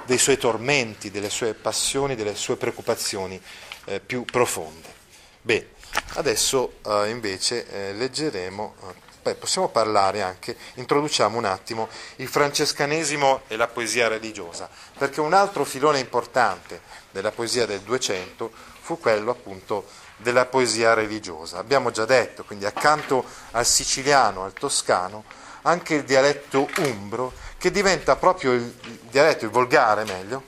dei 0.06 0.20
suoi 0.20 0.38
tormenti, 0.38 1.10
delle 1.10 1.30
sue 1.30 1.56
passioni, 1.56 2.16
delle 2.16 2.36
sue 2.36 2.56
preoccupazioni 2.56 3.42
eh, 3.86 4.00
più 4.00 4.24
profonde. 4.24 4.94
Bene, 5.42 5.70
adesso 6.13 6.74
eh, 6.86 7.10
invece 7.10 7.68
eh, 7.68 7.94
leggeremo, 7.94 8.75
eh, 8.82 9.07
beh, 9.27 9.36
possiamo 9.36 9.67
parlare 9.67 10.22
anche, 10.22 10.55
introduciamo 10.75 11.38
un 11.38 11.46
attimo 11.46 11.89
il 12.17 12.29
francescanesimo 12.29 13.41
e 13.48 13.57
la 13.57 13.67
poesia 13.67 14.07
religiosa, 14.07 14.69
perché 14.98 15.19
un 15.19 15.34
altro 15.34 15.65
filone 15.65 16.00
importante 16.00 16.81
della 17.12 17.31
poesia 17.31 17.65
del 17.65 17.81
200 17.81 18.51
fu 18.79 18.98
quello 19.00 19.31
appunto 19.31 19.86
della 20.17 20.46
poesia 20.46 20.93
religiosa. 20.93 21.57
Abbiamo 21.57 21.91
già 21.91 22.05
detto, 22.05 22.46
quindi 22.46 22.65
accanto 22.65 23.25
al 23.51 23.65
siciliano, 23.65 24.46
al 24.46 24.53
toscano, 24.53 25.25
anche 25.63 25.96
il 25.96 26.03
dialetto 26.03 26.69
umbro, 26.77 27.34
che 27.57 27.69
diventa 27.69 28.15
proprio 28.15 28.53
il, 28.53 28.72
dialetto, 29.10 29.43
il 29.46 29.51
volgare 29.51 30.05
meglio, 30.05 30.43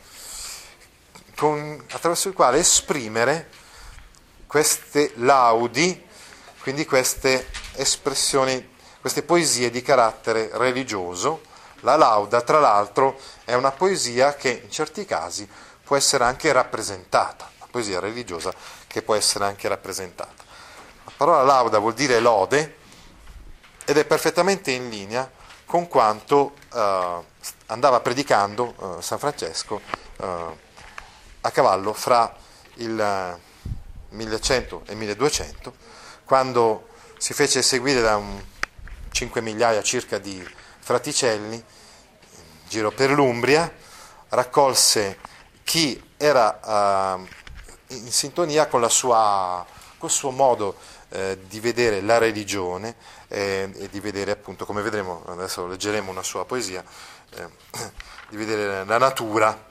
con, 1.36 1.83
attraverso 1.91 2.29
il 2.29 2.33
quale 2.33 2.59
esprimere 2.59 3.50
queste 4.48 5.12
laudi, 5.15 6.07
quindi 6.62 6.86
queste 6.86 7.48
espressioni, 7.79 8.75
queste 9.00 9.24
poesie 9.24 9.69
di 9.69 9.81
carattere 9.81 10.50
religioso. 10.53 11.41
La 11.81 11.95
lauda, 11.95 12.41
tra 12.41 12.59
l'altro, 12.59 13.17
è 13.45 13.53
una 13.53 13.71
poesia 13.71 14.36
che 14.36 14.62
in 14.63 14.69
certi 14.69 15.05
casi 15.05 15.48
può 15.83 15.95
essere 15.95 16.25
anche 16.25 16.51
rappresentata, 16.51 17.50
la 17.57 17.67
poesia 17.71 18.00
religiosa 18.00 18.53
che 18.86 19.01
può 19.01 19.15
essere 19.15 19.45
anche 19.45 19.67
rappresentata. 19.69 20.43
La 21.05 21.12
parola 21.15 21.43
lauda 21.43 21.79
vuol 21.79 21.93
dire 21.93 22.19
lode 22.19 22.75
ed 23.86 23.98
è 23.98 24.05
perfettamente 24.05 24.71
in 24.71 24.89
linea 24.89 25.29
con 25.65 25.88
quanto 25.88 26.53
eh, 26.74 27.17
andava 27.67 28.00
predicando 28.01 28.98
eh, 28.98 29.01
San 29.01 29.19
Francesco 29.19 29.81
eh, 30.17 30.67
a 31.41 31.51
cavallo 31.51 31.93
fra 31.93 32.36
il 32.75 33.39
1100 34.09 34.83
e 34.86 34.95
1200, 34.95 35.74
quando 36.25 36.88
si 37.20 37.34
fece 37.34 37.62
seguire 37.62 38.00
da 38.00 38.16
un 38.16 38.42
5 39.12 39.42
migliaia 39.42 39.84
circa 39.84 40.18
di 40.20 40.42
fraticelli 40.80 41.62
giro 42.70 42.92
per 42.92 43.12
l'Umbria, 43.12 43.70
raccolse 44.30 45.20
chi 45.64 46.02
era 46.16 47.18
uh, 47.18 47.28
in 47.94 48.12
sintonia 48.12 48.68
con, 48.68 48.90
sua, 48.90 49.66
con, 49.98 50.08
il 50.08 50.16
suo 50.16 50.32
modo 50.32 50.78
eh, 51.10 51.40
di 51.48 51.60
vedere 51.60 52.02
la 52.02 52.20
religione 52.20 52.96
eh, 53.28 53.70
e 53.76 53.90
di 53.90 54.00
vedere 54.00 54.32
appunto, 54.32 54.66
come 54.66 54.82
vedremo, 54.82 55.24
adesso 55.28 55.68
leggeremo 55.68 56.10
una 56.10 56.24
sua 56.24 56.46
poesia, 56.46 56.84
eh, 57.32 57.50
di 58.29 58.38
vedere 58.38 58.86
la 58.86 58.98
natura. 58.98 59.68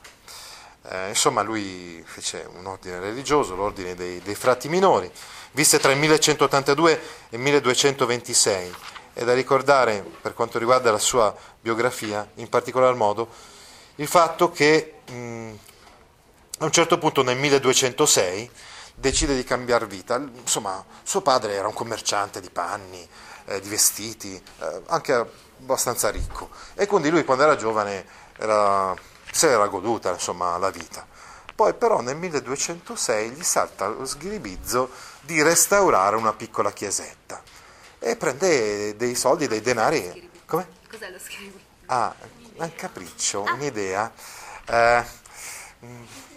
Eh, 0.82 1.08
insomma, 1.08 1.42
lui 1.42 2.02
fece 2.04 2.46
un 2.52 2.66
ordine 2.66 2.98
religioso, 2.98 3.54
l'ordine 3.54 3.94
dei, 3.94 4.20
dei 4.20 4.34
frati 4.34 4.68
minori, 4.68 5.10
visse 5.58 5.80
tra 5.80 5.90
il 5.90 5.98
1182 5.98 6.92
e 6.92 7.00
il 7.30 7.40
1226. 7.40 8.74
È 9.12 9.24
da 9.24 9.34
ricordare, 9.34 10.04
per 10.20 10.32
quanto 10.32 10.56
riguarda 10.56 10.92
la 10.92 10.98
sua 10.98 11.34
biografia, 11.60 12.28
in 12.34 12.48
particolar 12.48 12.94
modo, 12.94 13.28
il 13.96 14.06
fatto 14.06 14.52
che 14.52 15.00
mh, 15.10 15.50
a 16.58 16.64
un 16.64 16.70
certo 16.70 16.96
punto 16.98 17.24
nel 17.24 17.36
1206 17.36 18.48
decide 18.94 19.34
di 19.34 19.42
cambiare 19.42 19.86
vita. 19.86 20.14
Insomma, 20.14 20.84
suo 21.02 21.22
padre 21.22 21.54
era 21.54 21.66
un 21.66 21.74
commerciante 21.74 22.40
di 22.40 22.50
panni, 22.50 23.04
eh, 23.46 23.58
di 23.58 23.68
vestiti, 23.68 24.40
eh, 24.60 24.82
anche 24.86 25.12
abbastanza 25.12 26.08
ricco. 26.10 26.50
E 26.74 26.86
quindi 26.86 27.10
lui 27.10 27.24
quando 27.24 27.42
era 27.42 27.56
giovane 27.56 28.06
era, 28.38 28.94
se 29.32 29.48
l'era 29.48 29.66
goduta 29.66 30.12
insomma, 30.12 30.56
la 30.56 30.70
vita. 30.70 31.04
Poi 31.58 31.74
però 31.74 32.00
nel 32.00 32.14
1206 32.16 33.30
gli 33.30 33.42
salta 33.42 33.88
lo 33.88 34.04
sghiribizzo 34.04 34.88
di 35.28 35.42
restaurare 35.42 36.16
una 36.16 36.32
piccola 36.32 36.72
chiesetta 36.72 37.42
e 37.98 38.16
prende 38.16 38.96
dei 38.96 39.14
soldi, 39.14 39.46
dei 39.46 39.60
denari. 39.60 40.30
Come? 40.46 40.66
Cos'è 40.90 41.10
lo 41.10 41.18
sghiribizzo? 41.18 41.58
Ah, 41.84 42.14
un 42.54 42.74
capriccio, 42.74 43.42
un'idea. 43.42 44.10
Eh, 44.64 45.04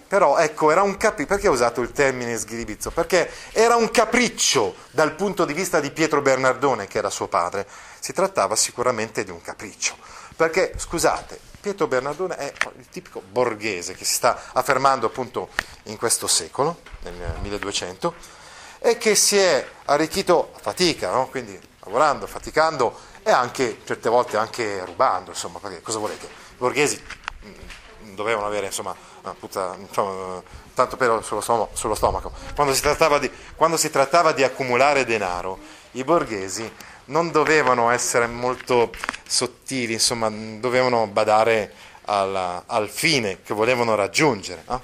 però 0.10 0.36
ecco, 0.40 0.72
era 0.72 0.82
un 0.82 0.98
capriccio. 0.98 1.30
Perché 1.30 1.48
ho 1.48 1.54
usato 1.54 1.80
il 1.80 1.94
termine 1.94 2.38
sghiribizzo? 2.38 2.92
Perché 2.92 3.32
era 3.54 3.78
un 3.78 3.90
capriccio 3.92 4.76
dal 4.92 5.16
punto 5.16 5.46
di 5.46 5.54
vista 5.54 5.80
di 5.80 5.90
Pietro 5.92 6.22
Bernardone, 6.22 6.88
che 6.88 6.98
era 6.98 7.10
suo 7.10 7.30
padre. 7.30 7.66
Si 7.98 8.12
trattava 8.12 8.58
sicuramente 8.58 9.24
di 9.24 9.32
un 9.32 9.42
capriccio. 9.42 9.96
Perché, 10.36 10.74
scusate, 10.76 11.40
Pietro 11.62 11.88
Bernardone 11.88 12.36
è 12.36 12.54
il 12.78 12.90
tipico 12.90 13.22
borghese 13.22 13.94
che 13.94 14.04
si 14.04 14.16
sta 14.16 14.50
affermando 14.52 15.06
appunto 15.06 15.48
in 15.84 15.96
questo 15.96 16.28
secolo, 16.28 16.82
nel 17.04 17.38
1200, 17.42 18.41
e 18.84 18.98
che 18.98 19.14
si 19.14 19.38
è 19.38 19.64
arricchito 19.86 20.54
a 20.56 20.60
fatica, 20.60 21.12
no? 21.12 21.28
quindi 21.28 21.58
lavorando, 21.82 22.26
faticando 22.26 22.98
e 23.22 23.30
anche 23.30 23.82
certe 23.86 24.10
volte 24.10 24.38
anche 24.38 24.84
rubando, 24.84 25.30
insomma, 25.30 25.60
perché 25.60 25.82
cosa 25.82 26.00
volete? 26.00 26.26
I 26.26 26.58
borghesi 26.58 27.00
mm, 27.46 28.16
dovevano 28.16 28.48
avere 28.48 28.66
insomma 28.66 28.96
puzza, 29.38 29.76
insomma, 29.78 30.42
tanto 30.74 30.98
pelo 30.98 31.22
sullo, 31.22 31.42
stomaco. 31.42 31.76
Sullo 31.76 31.94
stomaco. 31.94 32.32
Quando, 32.56 32.74
si 32.74 32.82
di, 33.20 33.32
quando 33.56 33.78
si 33.78 33.92
trattava 33.92 34.32
di 34.32 34.42
accumulare 34.42 35.06
denaro, 35.06 35.60
i 35.92 36.04
borghesi 36.04 36.70
non 37.06 37.30
dovevano 37.30 37.92
essere 37.92 38.26
molto 38.26 38.92
sottili, 39.28 39.94
insomma, 39.94 40.28
dovevano 40.32 41.06
badare 41.06 41.72
alla, 42.06 42.64
al 42.66 42.90
fine 42.90 43.44
che 43.44 43.54
volevano 43.54 43.94
raggiungere. 43.94 44.64
No? 44.68 44.82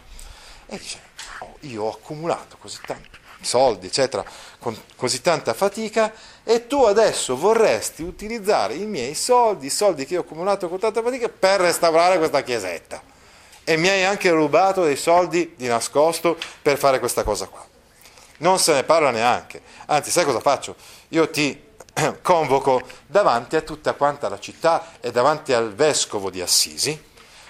E 0.67 0.77
dice, 0.77 1.01
oh, 1.39 1.55
io 1.61 1.83
ho 1.83 1.91
accumulato 1.91 2.57
così 2.57 2.77
tanti 2.85 3.25
soldi, 3.41 3.87
eccetera, 3.87 4.23
con 4.59 4.77
così 4.95 5.21
tanta 5.21 5.53
fatica, 5.53 6.13
e 6.43 6.67
tu 6.67 6.83
adesso 6.83 7.35
vorresti 7.35 8.03
utilizzare 8.03 8.73
i 8.75 8.85
miei 8.85 9.15
soldi, 9.15 9.67
i 9.67 9.71
soldi 9.71 10.05
che 10.05 10.17
ho 10.17 10.21
accumulato 10.21 10.69
con 10.69 10.79
tanta 10.79 11.01
fatica, 11.01 11.29
per 11.29 11.61
restaurare 11.61 12.17
questa 12.17 12.41
chiesetta 12.41 13.15
e 13.69 13.75
mi 13.75 13.89
hai 13.89 14.05
anche 14.05 14.29
rubato 14.29 14.85
dei 14.85 14.95
soldi 14.95 15.53
di 15.57 15.67
nascosto 15.67 16.37
per 16.61 16.77
fare 16.77 16.99
questa 16.99 17.25
cosa 17.25 17.47
qua. 17.47 17.65
Non 18.37 18.59
se 18.59 18.71
ne 18.71 18.85
parla 18.85 19.11
neanche. 19.11 19.61
Anzi, 19.87 20.09
sai 20.09 20.23
cosa 20.23 20.39
faccio? 20.39 20.77
Io 21.09 21.29
ti 21.29 21.61
convoco 22.21 22.81
davanti 23.05 23.57
a 23.57 23.61
tutta 23.61 23.91
quanta 23.91 24.29
la 24.29 24.39
città 24.39 24.93
e 25.01 25.11
davanti 25.11 25.51
al 25.51 25.73
vescovo 25.73 26.29
di 26.29 26.39
Assisi 26.39 26.97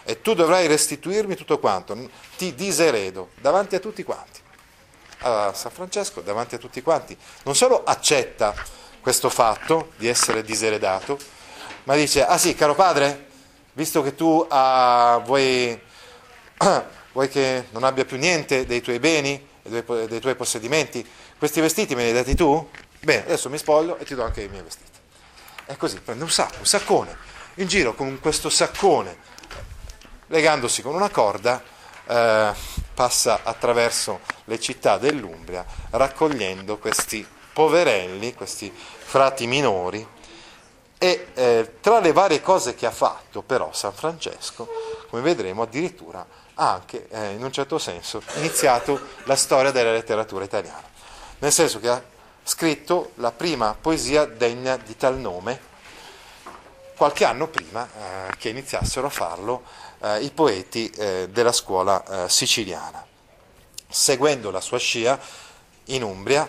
e 0.03 0.21
tu 0.21 0.33
dovrai 0.33 0.65
restituirmi 0.65 1.35
tutto 1.35 1.59
quanto. 1.59 1.95
Ti 2.35 2.55
diseredo 2.55 3.29
davanti 3.39 3.75
a 3.75 3.79
tutti 3.79 4.01
quanti. 4.01 4.39
Allora, 5.19 5.53
San 5.53 5.71
Francesco, 5.71 6.21
davanti 6.21 6.55
a 6.55 6.57
tutti 6.57 6.81
quanti, 6.81 7.17
non 7.43 7.55
solo 7.55 7.83
accetta 7.83 8.53
questo 9.01 9.29
fatto 9.29 9.91
di 9.97 10.07
essere 10.07 10.43
diseredato, 10.43 11.17
ma 11.83 11.95
dice, 11.95 12.25
ah 12.25 12.37
sì, 12.37 12.53
caro 12.55 12.75
padre, 12.75 13.27
visto 13.73 14.01
che 14.01 14.15
tu 14.15 14.45
uh, 14.49 15.21
vuoi 15.23 15.79
vuoi 17.13 17.29
che 17.29 17.67
non 17.71 17.83
abbia 17.83 18.05
più 18.05 18.17
niente 18.17 18.65
dei 18.65 18.81
tuoi 18.81 18.99
beni, 18.99 19.47
dei 19.63 20.19
tuoi 20.19 20.35
possedimenti? 20.35 21.07
Questi 21.37 21.61
vestiti 21.61 21.95
me 21.95 22.03
li 22.03 22.09
hai 22.09 22.13
dati 22.13 22.35
tu? 22.35 22.69
Bene, 22.99 23.23
adesso 23.23 23.49
mi 23.49 23.57
spoglio 23.57 23.97
e 23.97 24.05
ti 24.05 24.15
do 24.15 24.23
anche 24.23 24.41
i 24.41 24.47
miei 24.47 24.63
vestiti. 24.63 24.97
E 25.65 25.77
così 25.77 25.99
prende 25.99 26.23
un 26.23 26.29
sacco, 26.29 26.59
un 26.59 26.65
saccone, 26.65 27.15
in 27.55 27.67
giro 27.67 27.93
con 27.93 28.19
questo 28.19 28.49
saccone, 28.49 29.17
legandosi 30.27 30.81
con 30.81 30.93
una 30.93 31.09
corda, 31.09 31.61
eh, 32.05 32.53
passa 32.97 33.41
attraverso 33.43 34.21
le 34.45 34.59
città 34.59 34.97
dell'Umbria 34.97 35.63
raccogliendo 35.91 36.79
questi 36.79 37.23
poverelli, 37.53 38.33
questi 38.33 38.73
frati 38.73 39.45
minori. 39.45 40.15
E 40.97 41.27
eh, 41.35 41.73
tra 41.79 41.99
le 41.99 42.11
varie 42.11 42.41
cose 42.41 42.73
che 42.73 42.87
ha 42.87 42.91
fatto 42.91 43.43
però 43.43 43.69
San 43.71 43.93
Francesco, 43.93 44.67
come 45.11 45.21
vedremo, 45.21 45.61
addirittura 45.61 46.25
ha 46.55 46.73
anche, 46.73 47.07
eh, 47.09 47.33
in 47.33 47.43
un 47.43 47.51
certo 47.51 47.77
senso, 47.77 48.23
iniziato 48.37 48.99
la 49.25 49.35
storia 49.35 49.69
della 49.69 49.91
letteratura 49.91 50.43
italiana, 50.43 50.89
nel 51.37 51.51
senso 51.51 51.79
che 51.79 51.89
ha 51.89 52.03
scritto 52.43 53.11
la 53.15 53.31
prima 53.31 53.77
poesia 53.79 54.25
degna 54.25 54.75
di 54.75 54.97
tal 54.97 55.19
nome, 55.19 55.59
qualche 56.95 57.25
anno 57.25 57.45
prima 57.45 57.87
eh, 57.87 58.35
che 58.37 58.49
iniziassero 58.49 59.05
a 59.05 59.11
farlo 59.11 59.61
eh, 60.01 60.23
i 60.23 60.31
poeti 60.31 60.89
eh, 60.89 61.27
della 61.31 61.51
scuola 61.51 62.25
eh, 62.25 62.29
siciliana. 62.29 63.05
Seguendo 63.89 64.51
la 64.51 64.61
sua 64.61 64.77
scia 64.77 65.19
in 65.85 66.03
Umbria 66.03 66.47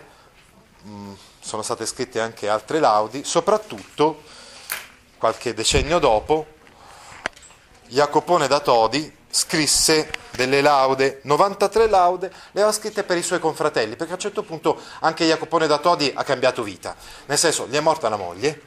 mh, 0.82 1.12
sono 1.40 1.62
state 1.62 1.86
scritte 1.86 2.20
anche 2.20 2.48
altre 2.48 2.80
laudi, 2.80 3.24
soprattutto 3.24 4.22
qualche 5.18 5.54
decennio 5.54 5.98
dopo 5.98 6.46
Jacopone 7.88 8.46
da 8.48 8.60
Todi 8.60 9.16
scrisse 9.30 10.10
delle 10.32 10.60
laude, 10.60 11.20
93 11.22 11.88
laude, 11.88 12.28
le 12.28 12.60
aveva 12.60 12.72
scritte 12.72 13.02
per 13.02 13.16
i 13.16 13.22
suoi 13.22 13.38
confratelli, 13.38 13.96
perché 13.96 14.12
a 14.12 14.14
un 14.16 14.20
certo 14.20 14.42
punto 14.42 14.80
anche 15.00 15.26
Jacopone 15.26 15.66
da 15.66 15.78
Todi 15.78 16.10
ha 16.14 16.22
cambiato 16.22 16.62
vita, 16.62 16.94
nel 17.26 17.38
senso 17.38 17.66
gli 17.66 17.76
è 17.76 17.80
morta 17.80 18.08
la 18.08 18.16
moglie 18.16 18.62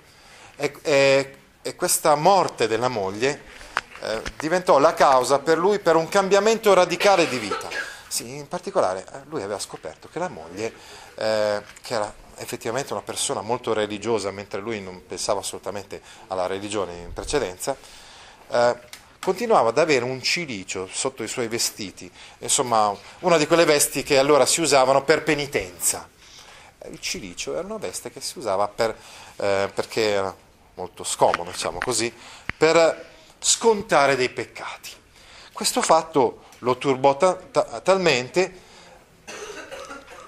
e, 0.56 0.74
e, 0.82 1.38
e 1.62 1.76
questa 1.76 2.16
morte 2.16 2.68
della 2.68 2.88
moglie 2.88 3.60
eh, 4.02 4.22
diventò 4.38 4.80
la 4.80 4.94
causa 4.94 5.40
per 5.40 5.58
lui 5.58 5.80
per 5.80 5.96
un 5.96 6.08
cambiamento 6.10 6.74
radicale 6.74 7.28
di 7.28 7.38
vita. 7.38 7.70
Sì, 8.08 8.36
in 8.36 8.48
particolare 8.48 9.06
eh, 9.06 9.20
lui 9.30 9.42
aveva 9.42 9.60
scoperto 9.60 10.10
che 10.12 10.20
la 10.20 10.28
moglie, 10.28 10.74
eh, 11.16 11.62
che 11.82 11.94
era 11.94 12.14
effettivamente 12.38 12.94
una 12.94 13.04
persona 13.04 13.42
molto 13.42 13.74
religiosa, 13.74 14.32
mentre 14.32 14.60
lui 14.60 14.82
non 14.82 15.06
pensava 15.06 15.40
assolutamente 15.40 16.02
alla 16.28 16.48
religione 16.48 16.96
in 16.96 17.14
precedenza, 17.14 17.78
eh, 18.50 18.76
continuava 19.20 19.70
ad 19.70 19.78
avere 19.78 20.04
un 20.04 20.22
cilicio 20.22 20.90
sotto 20.92 21.22
i 21.22 21.28
suoi 21.28 21.48
vestiti, 21.48 22.12
insomma 22.40 22.94
una 23.20 23.38
di 23.38 23.46
quelle 23.46 23.66
vesti 23.66 24.02
che 24.02 24.18
allora 24.18 24.46
si 24.46 24.62
usavano 24.62 25.04
per 25.04 25.24
penitenza. 25.24 26.10
Il 26.90 27.00
cilicio 27.00 27.54
era 27.54 27.66
una 27.66 27.78
veste 27.78 28.12
che 28.12 28.20
si 28.20 28.40
usava 28.40 28.68
per, 28.68 28.98
eh, 29.36 29.70
perché 29.72 30.02
era 30.02 30.36
molto 30.74 31.04
scomodo, 31.04 31.52
diciamo 31.52 31.78
così, 31.78 32.12
per 32.58 33.11
scontare 33.44 34.16
dei 34.16 34.30
peccati. 34.30 34.92
Questo 35.52 35.82
fatto 35.82 36.44
lo 36.60 36.78
turbò 36.78 37.18
ta- 37.18 37.34
ta- 37.34 37.82
talmente 37.82 38.70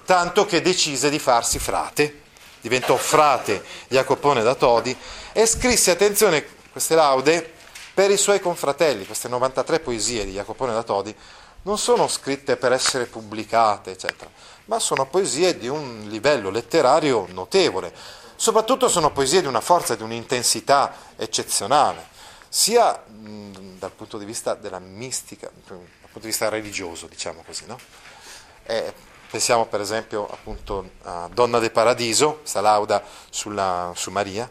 tanto 0.04 0.44
che 0.44 0.60
decise 0.60 1.08
di 1.08 1.18
farsi 1.18 1.58
frate, 1.58 2.22
diventò 2.60 2.96
frate 2.96 3.64
Jacopone 3.88 4.42
da 4.42 4.54
Todi 4.54 4.96
e 5.32 5.46
scrisse, 5.46 5.92
attenzione, 5.92 6.44
queste 6.72 6.94
laude 6.94 7.52
per 7.94 8.10
i 8.10 8.16
suoi 8.16 8.40
confratelli, 8.40 9.06
queste 9.06 9.28
93 9.28 9.80
poesie 9.80 10.24
di 10.24 10.32
Jacopone 10.32 10.72
da 10.72 10.82
Todi, 10.82 11.14
non 11.62 11.78
sono 11.78 12.08
scritte 12.08 12.56
per 12.56 12.72
essere 12.72 13.06
pubblicate, 13.06 13.92
eccetera, 13.92 14.30
ma 14.66 14.78
sono 14.78 15.06
poesie 15.06 15.56
di 15.56 15.68
un 15.68 16.04
livello 16.08 16.50
letterario 16.50 17.26
notevole. 17.30 17.94
Soprattutto 18.36 18.88
sono 18.88 19.12
poesie 19.12 19.40
di 19.40 19.46
una 19.46 19.60
forza 19.60 19.94
di 19.94 20.02
un'intensità 20.02 20.94
eccezionale, 21.16 22.08
sia 22.56 23.02
mh, 23.04 23.78
dal 23.78 23.90
punto 23.90 24.16
di 24.16 24.24
vista 24.24 24.54
della 24.54 24.78
mistica, 24.78 25.50
dal 25.66 25.76
punto 25.76 26.20
di 26.20 26.26
vista 26.26 26.48
religioso, 26.48 27.08
diciamo 27.08 27.42
così. 27.44 27.66
No? 27.66 27.76
E 28.62 28.94
pensiamo 29.28 29.66
per 29.66 29.80
esempio 29.80 30.24
appunto 30.30 30.90
a 31.02 31.28
Donna 31.32 31.58
del 31.58 31.72
Paradiso, 31.72 32.36
questa 32.36 32.60
lauda 32.60 33.02
sulla, 33.28 33.90
su 33.96 34.12
Maria, 34.12 34.48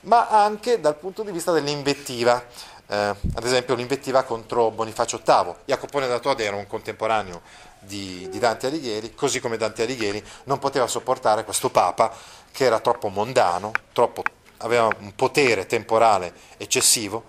ma 0.00 0.30
anche 0.30 0.80
dal 0.80 0.96
punto 0.96 1.22
di 1.22 1.30
vista 1.30 1.52
dell'invettiva, 1.52 2.44
eh, 2.88 3.14
ad 3.34 3.44
esempio 3.44 3.76
l'invettiva 3.76 4.24
contro 4.24 4.72
Bonifacio 4.72 5.22
VIII. 5.24 5.54
Jacopone 5.66 6.08
da 6.08 6.18
Todi 6.18 6.42
era 6.42 6.56
un 6.56 6.66
contemporaneo 6.66 7.42
di, 7.78 8.28
di, 8.30 8.40
Dante 8.40 8.66
Alighieri, 8.66 9.14
così 9.14 9.38
come 9.38 9.56
Dante 9.56 9.84
Alighieri 9.84 10.20
non 10.44 10.58
poteva 10.58 10.88
sopportare 10.88 11.44
questo 11.44 11.70
Papa 11.70 12.12
che 12.50 12.64
era 12.64 12.80
troppo 12.80 13.06
mondano, 13.10 13.70
troppo, 13.92 14.24
aveva 14.62 14.88
un 14.98 15.14
potere 15.14 15.66
temporale 15.66 16.32
eccessivo 16.56 17.24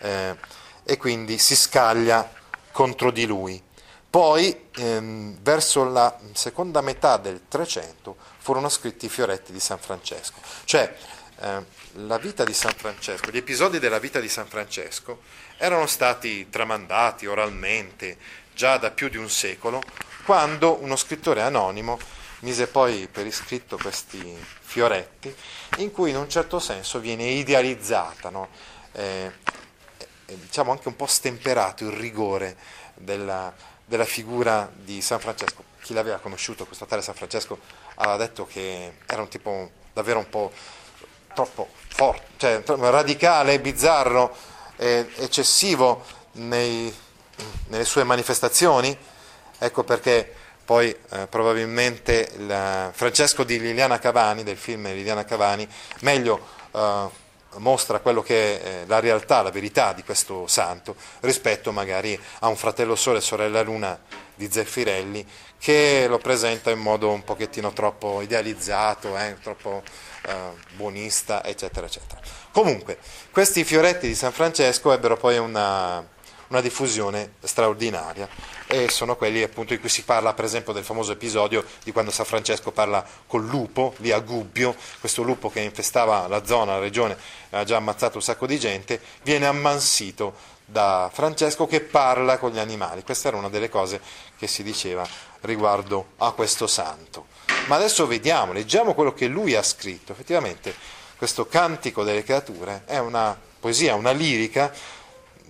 eh, 0.00 0.36
e 0.84 0.96
quindi 0.96 1.38
si 1.38 1.56
scaglia 1.56 2.30
contro 2.72 3.10
di 3.10 3.26
lui. 3.26 3.62
Poi, 4.10 4.68
ehm, 4.74 5.38
verso 5.40 5.84
la 5.84 6.18
seconda 6.32 6.80
metà 6.80 7.16
del 7.16 7.42
Trecento, 7.46 8.16
furono 8.38 8.68
scritti 8.68 9.06
i 9.06 9.08
fioretti 9.08 9.52
di 9.52 9.60
San 9.60 9.78
Francesco, 9.78 10.40
cioè 10.64 10.92
eh, 11.40 11.64
la 11.92 12.18
vita 12.18 12.42
di 12.42 12.52
San 12.52 12.72
Francesco, 12.76 13.30
gli 13.30 13.36
episodi 13.36 13.78
della 13.78 14.00
vita 14.00 14.18
di 14.18 14.28
San 14.28 14.46
Francesco 14.46 15.20
erano 15.58 15.86
stati 15.86 16.48
tramandati 16.48 17.26
oralmente 17.26 18.16
già 18.52 18.78
da 18.78 18.90
più 18.90 19.08
di 19.08 19.16
un 19.16 19.30
secolo, 19.30 19.80
quando 20.24 20.82
uno 20.82 20.96
scrittore 20.96 21.42
anonimo 21.42 21.98
mise 22.40 22.66
poi 22.66 23.08
per 23.10 23.26
iscritto 23.26 23.76
questi 23.76 24.36
fioretti, 24.60 25.34
in 25.78 25.90
cui 25.92 26.10
in 26.10 26.16
un 26.16 26.28
certo 26.28 26.58
senso 26.58 26.98
viene 26.98 27.24
idealizzata, 27.24 28.30
no? 28.30 28.48
eh, 28.92 29.30
eh, 30.26 30.38
diciamo 30.38 30.70
anche 30.70 30.88
un 30.88 30.96
po' 30.96 31.06
stemperato 31.06 31.84
il 31.84 31.92
rigore 31.92 32.56
della, 32.94 33.52
della 33.84 34.04
figura 34.04 34.70
di 34.72 35.00
San 35.02 35.20
Francesco. 35.20 35.64
Chi 35.82 35.94
l'aveva 35.94 36.18
conosciuto, 36.18 36.66
questo 36.66 36.86
tale 36.86 37.02
San 37.02 37.14
Francesco, 37.14 37.58
aveva 37.96 38.16
detto 38.16 38.46
che 38.46 38.94
era 39.06 39.22
un 39.22 39.28
tipo 39.28 39.70
davvero 39.92 40.18
un 40.18 40.28
po' 40.28 40.52
troppo 41.34 41.68
forte, 41.88 42.62
cioè 42.64 42.90
radicale, 42.90 43.60
bizzarro, 43.60 44.34
eh, 44.76 45.10
eccessivo 45.16 46.04
nei, 46.32 46.94
nelle 47.68 47.84
sue 47.84 48.04
manifestazioni. 48.04 48.96
Ecco 49.58 49.84
perché 49.84 50.34
poi 50.70 50.94
eh, 51.10 51.26
probabilmente 51.26 52.30
il, 52.36 52.90
Francesco 52.92 53.42
di 53.42 53.58
Liliana 53.58 53.98
Cavani, 53.98 54.44
del 54.44 54.56
film 54.56 54.84
Liliana 54.84 55.24
Cavani, 55.24 55.68
meglio 56.02 56.46
eh, 56.70 57.08
mostra 57.56 57.98
quello 57.98 58.22
che 58.22 58.62
è 58.62 58.84
la 58.86 59.00
realtà, 59.00 59.42
la 59.42 59.50
verità 59.50 59.92
di 59.92 60.04
questo 60.04 60.46
santo 60.46 60.94
rispetto 61.22 61.72
magari 61.72 62.16
a 62.38 62.46
un 62.46 62.54
fratello 62.54 62.94
sole 62.94 63.18
e 63.18 63.20
sorella 63.20 63.62
luna 63.62 63.98
di 64.32 64.48
Zeffirelli 64.48 65.26
che 65.58 66.06
lo 66.06 66.18
presenta 66.18 66.70
in 66.70 66.78
modo 66.78 67.10
un 67.10 67.24
pochettino 67.24 67.72
troppo 67.72 68.20
idealizzato, 68.20 69.18
eh, 69.18 69.38
troppo 69.42 69.82
eh, 70.22 70.34
buonista, 70.76 71.44
eccetera, 71.44 71.86
eccetera. 71.86 72.20
Comunque, 72.52 72.98
questi 73.32 73.64
fioretti 73.64 74.06
di 74.06 74.14
San 74.14 74.30
Francesco 74.30 74.92
ebbero 74.92 75.16
poi 75.16 75.36
una, 75.36 76.06
una 76.50 76.60
diffusione 76.60 77.34
straordinaria 77.42 78.28
e 78.66 78.88
sono 78.88 79.16
quelli 79.16 79.42
appunto 79.42 79.72
in 79.72 79.80
cui 79.80 79.88
si 79.88 80.02
parla 80.02 80.34
per 80.34 80.44
esempio 80.44 80.72
del 80.72 80.84
famoso 80.84 81.12
episodio 81.12 81.64
di 81.82 81.92
quando 81.92 82.10
San 82.10 82.26
Francesco 82.26 82.72
parla 82.72 83.04
col 83.26 83.46
lupo 83.46 83.94
lì 83.98 84.10
a 84.10 84.18
Gubbio, 84.18 84.74
questo 84.98 85.22
lupo 85.22 85.48
che 85.48 85.60
infestava 85.60 86.26
la 86.26 86.44
zona, 86.44 86.74
la 86.74 86.80
regione, 86.80 87.16
ha 87.50 87.64
già 87.64 87.76
ammazzato 87.76 88.16
un 88.16 88.22
sacco 88.22 88.46
di 88.46 88.58
gente, 88.58 89.00
viene 89.22 89.46
ammansito 89.46 90.58
da 90.64 91.10
Francesco 91.12 91.66
che 91.66 91.80
parla 91.80 92.38
con 92.38 92.52
gli 92.52 92.58
animali. 92.58 93.02
Questa 93.02 93.28
era 93.28 93.36
una 93.36 93.48
delle 93.48 93.68
cose 93.68 94.00
che 94.36 94.46
si 94.46 94.62
diceva 94.62 95.06
riguardo 95.40 96.10
a 96.18 96.30
questo 96.32 96.66
santo. 96.66 97.26
Ma 97.66 97.76
adesso 97.76 98.06
vediamo, 98.06 98.52
leggiamo 98.52 98.94
quello 98.94 99.12
che 99.12 99.26
lui 99.26 99.54
ha 99.54 99.62
scritto. 99.62 100.12
Effettivamente 100.12 100.74
questo 101.16 101.46
Cantico 101.46 102.04
delle 102.04 102.22
creature 102.22 102.82
è 102.86 102.98
una 102.98 103.38
poesia, 103.58 103.94
una 103.94 104.12
lirica 104.12 104.72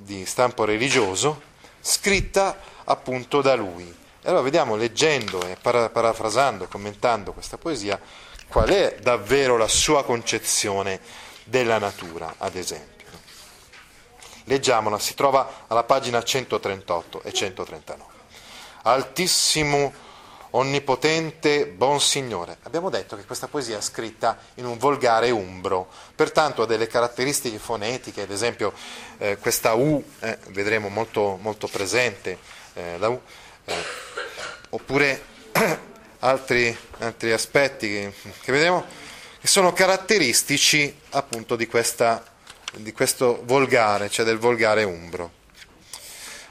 di 0.02 0.24
stampo 0.24 0.64
religioso, 0.64 1.42
scritta 1.80 2.58
appunto 2.84 3.42
da 3.42 3.54
lui. 3.54 3.86
E 4.22 4.28
allora 4.28 4.42
vediamo, 4.42 4.76
leggendo 4.76 5.46
e 5.46 5.56
parafrasando, 5.56 6.68
commentando 6.68 7.32
questa 7.32 7.58
poesia, 7.58 8.00
qual 8.48 8.68
è 8.68 8.96
davvero 9.00 9.56
la 9.56 9.68
sua 9.68 10.04
concezione 10.04 11.00
della 11.44 11.78
natura, 11.78 12.34
ad 12.38 12.56
esempio. 12.56 13.08
Leggiamola, 14.44 14.98
si 14.98 15.14
trova 15.14 15.64
alla 15.66 15.84
pagina 15.84 16.22
138 16.22 17.22
e 17.22 17.32
139. 17.32 18.12
Altissimo, 18.82 19.92
onnipotente, 20.50 21.66
buon 21.66 22.00
Signore. 22.00 22.58
Abbiamo 22.62 22.90
detto 22.90 23.16
che 23.16 23.24
questa 23.24 23.48
poesia 23.48 23.78
è 23.78 23.80
scritta 23.80 24.38
in 24.54 24.66
un 24.66 24.78
volgare 24.78 25.30
umbro, 25.30 25.88
pertanto 26.14 26.62
ha 26.62 26.66
delle 26.66 26.86
caratteristiche 26.86 27.58
fonetiche, 27.58 28.22
ad 28.22 28.30
esempio 28.30 28.72
eh, 29.18 29.38
questa 29.38 29.74
U, 29.74 30.02
eh, 30.20 30.38
vedremo 30.48 30.88
molto, 30.88 31.38
molto 31.40 31.66
presente, 31.68 32.38
eh, 32.74 32.98
la 32.98 33.08
U, 33.08 33.20
eh, 33.64 33.74
oppure 34.70 35.22
altri, 36.20 36.76
altri 36.98 37.32
aspetti 37.32 37.88
che, 37.88 38.12
che 38.40 38.52
vedremo 38.52 38.84
che 39.40 39.46
sono 39.46 39.72
caratteristici 39.72 40.94
appunto 41.10 41.56
di 41.56 41.66
questa 41.66 42.24
di 42.72 42.92
questo 42.92 43.42
volgare, 43.44 44.08
cioè 44.08 44.24
del 44.24 44.38
volgare 44.38 44.84
umbro. 44.84 45.38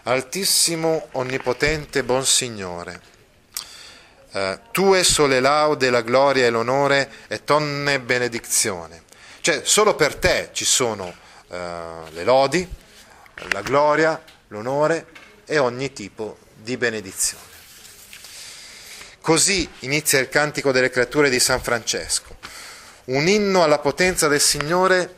Altissimo, 0.04 1.08
onnipotente, 1.14 2.04
buon 2.04 2.26
Signore, 2.26 3.02
eh, 4.32 4.60
tue 4.72 5.04
sole 5.04 5.40
laude, 5.40 5.90
la 5.90 6.02
gloria 6.02 6.46
e 6.46 6.50
l'onore 6.50 7.12
e 7.28 7.44
tonne 7.44 8.00
benedizione. 8.00 9.04
Cioè, 9.42 9.62
solo 9.64 9.96
per 9.96 10.16
te 10.16 10.50
ci 10.52 10.66
sono 10.66 11.14
eh, 11.50 11.58
le 12.12 12.24
lodi, 12.24 12.68
la 13.52 13.62
gloria, 13.62 14.22
l'onore 14.50 15.08
e 15.46 15.58
ogni 15.58 15.92
tipo 15.94 16.38
di 16.56 16.78
benedizione. 16.78 17.48
Così 19.22 19.70
inizia 19.80 20.20
il 20.20 20.30
cantico 20.30 20.72
delle 20.72 20.90
creature 20.90 21.30
di 21.30 21.40
San 21.40 21.62
Francesco, 21.62 22.38
un 23.06 23.28
inno 23.28 23.64
alla 23.64 23.80
potenza 23.80 24.28
del 24.28 24.42
Signore 24.42 25.16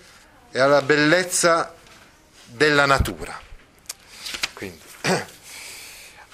e 0.51 0.59
alla 0.59 0.81
bellezza 0.81 1.73
della 2.45 2.85
natura. 2.85 3.49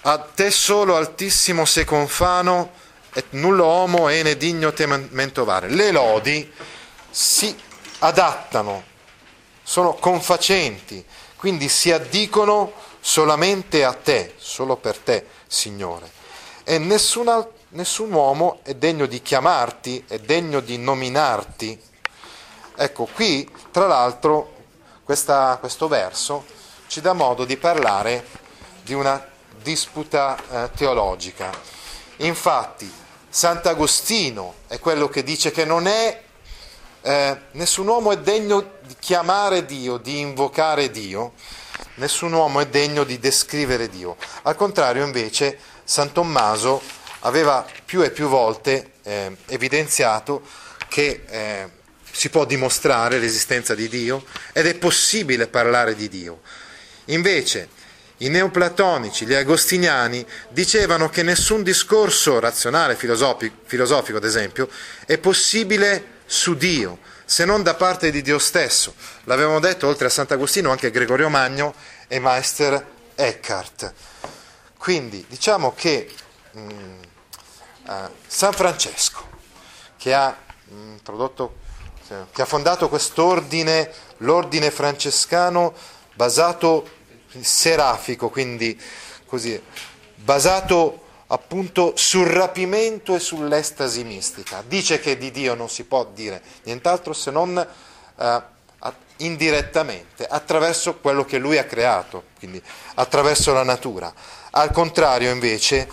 A 0.08 0.20
te 0.20 0.52
solo 0.52 0.96
altissimo 0.96 1.66
sei 1.66 1.84
confano 1.84 2.72
et 3.12 3.26
nullo 3.32 3.66
homo 3.66 4.08
ene 4.08 4.38
digno 4.38 4.72
te 4.72 4.86
mentovare. 4.86 5.68
Le 5.68 5.92
lodi 5.92 6.50
si 7.10 7.54
adattano, 8.00 8.84
sono 9.62 9.96
confacenti, 9.96 11.04
quindi 11.36 11.68
si 11.68 11.92
addicono 11.92 12.72
solamente 13.02 13.84
a 13.84 13.92
te, 13.92 14.36
solo 14.38 14.78
per 14.78 14.98
te, 14.98 15.26
Signore. 15.46 16.10
E 16.64 16.78
nessun, 16.78 17.46
nessun 17.72 18.10
uomo 18.10 18.62
è 18.64 18.76
degno 18.76 19.08
di 19.08 19.22
chiamarti, 19.22 20.06
è 20.08 20.20
degno 20.20 20.62
di 20.62 20.78
nominarti. 20.78 21.82
Ecco, 22.78 23.10
qui, 23.14 23.54
tra 23.72 23.88
l'altro, 23.88 24.54
questa, 25.04 25.58
questo 25.60 25.90
verso 25.90 26.46
ci 26.88 27.02
dà 27.02 27.12
modo 27.12 27.44
di 27.44 27.58
parlare 27.58 28.26
di 28.84 28.94
una 28.94 29.36
disputa 29.68 30.38
eh, 30.50 30.70
teologica. 30.78 31.52
Infatti, 32.18 32.90
Sant'Agostino 33.30 34.56
è 34.68 34.80
quello 34.80 35.10
che 35.10 35.24
dice 35.24 35.52
che 35.52 35.66
non 35.66 35.88
è 35.88 36.24
eh, 37.02 37.38
nessun 37.52 37.86
uomo 37.88 38.14
è 38.14 38.18
degno 38.20 38.62
di 38.82 38.96
chiamare 38.98 39.66
Dio, 39.66 39.98
di 39.98 40.20
invocare 40.20 40.90
Dio, 40.90 41.34
nessun 41.96 42.32
uomo 42.32 42.62
è 42.62 42.68
degno 42.68 43.04
di 43.04 43.20
descrivere 43.20 43.90
Dio. 43.90 44.16
Al 44.44 44.56
contrario, 44.56 45.04
invece, 45.04 45.60
San 45.84 46.14
Tommaso 46.14 46.82
aveva 47.22 47.66
più 47.84 48.02
e 48.04 48.12
più 48.12 48.30
volte 48.30 48.94
eh, 49.04 49.36
evidenziato 49.48 50.44
che 50.88 51.26
eh, 51.28 51.70
si 52.10 52.30
può 52.30 52.46
dimostrare 52.46 53.20
l'esistenza 53.20 53.76
di 53.76 53.90
Dio 53.90 54.24
ed 54.54 54.66
è 54.66 54.76
possibile 54.76 55.48
parlare 55.48 55.94
di 55.94 56.08
Dio. 56.08 56.40
Invece, 57.06 57.76
i 58.18 58.30
neoplatonici, 58.30 59.26
gli 59.26 59.34
agostiniani, 59.34 60.26
dicevano 60.50 61.10
che 61.10 61.24
nessun 61.24 61.64
discorso 61.64 62.40
razionale, 62.40 62.96
filosofico, 62.96 63.56
filosofico 63.66 64.18
ad 64.18 64.24
esempio, 64.24 64.70
è 65.06 65.18
possibile 65.18 66.16
su 66.26 66.56
Dio, 66.56 67.00
se 67.26 67.46
non 67.46 67.62
da 67.62 67.76
parte 67.76 68.10
di 68.10 68.22
Dio 68.22 68.40
stesso. 68.40 68.96
L'avevamo 69.26 69.60
detto 69.60 69.88
oltre 69.88 70.08
a 70.08 70.10
Sant'Agostino 70.10 70.72
anche 70.72 70.92
Gregorio 70.92 71.30
Magno 71.30 71.76
e 72.08 72.20
Meister 72.20 72.86
Eckhart. 73.16 73.94
Quindi 74.78 75.26
diciamo 75.28 75.74
che 75.76 76.12
mh, 76.52 76.60
uh, 77.86 77.94
San 78.26 78.54
Francesco, 78.54 79.28
che 79.98 80.14
ha, 80.14 80.36
mh, 80.66 80.92
introdotto, 80.92 81.66
che 82.32 82.42
ha 82.42 82.46
fondato 82.46 82.88
quest'ordine, 82.88 83.92
l'ordine 84.20 84.72
francescano 84.72 85.76
basato 86.14 86.90
serafico, 87.44 88.30
quindi 88.30 88.80
così, 89.26 89.62
basato 90.16 91.04
appunto 91.28 91.94
sul 91.96 92.28
rapimento 92.28 93.16
e 93.16 93.20
sull'estasi 93.20 94.04
mistica. 94.04 94.64
Dice 94.66 95.00
che 95.00 95.18
di 95.18 95.32
Dio 95.32 95.56
non 95.56 95.70
si 95.70 95.84
può 95.84 96.06
dire 96.14 96.42
nient'altro 96.64 97.14
se 97.14 97.32
non 97.32 97.58
eh, 98.20 98.42
indirettamente, 99.18 100.26
attraverso 100.26 100.98
quello 100.98 101.26
che 101.26 101.38
lui 101.38 101.58
ha 101.58 101.66
creato, 101.66 102.26
quindi 102.38 102.62
attraverso 102.96 103.54
la 103.54 103.64
natura. 103.64 104.14
Al 104.52 104.72
contrario, 104.72 105.32
invece, 105.32 105.88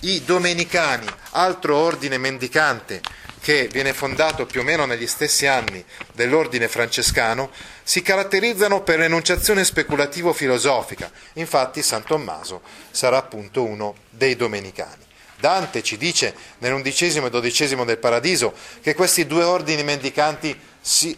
i 0.00 0.24
domenicani, 0.24 1.06
altro 1.30 1.76
ordine 1.76 2.18
mendicante 2.18 3.00
che 3.42 3.66
viene 3.66 3.92
fondato 3.92 4.46
più 4.46 4.60
o 4.60 4.62
meno 4.62 4.86
negli 4.86 5.08
stessi 5.08 5.48
anni 5.48 5.84
dell'ordine 6.12 6.68
francescano, 6.68 7.50
si 7.82 8.00
caratterizzano 8.00 8.82
per 8.82 9.00
l'enunciazione 9.00 9.64
speculativo-filosofica. 9.64 11.10
Infatti 11.34 11.82
San 11.82 12.04
Tommaso 12.04 12.62
sarà 12.92 13.16
appunto 13.16 13.64
uno 13.64 13.96
dei 14.10 14.36
domenicani. 14.36 15.04
Dante 15.40 15.82
ci 15.82 15.96
dice 15.96 16.32
nell'undicesimo 16.58 17.26
e 17.26 17.30
dodicesimo 17.30 17.84
del 17.84 17.98
Paradiso 17.98 18.54
che 18.80 18.94
questi 18.94 19.26
due 19.26 19.42
ordini 19.42 19.82
mendicanti 19.82 20.56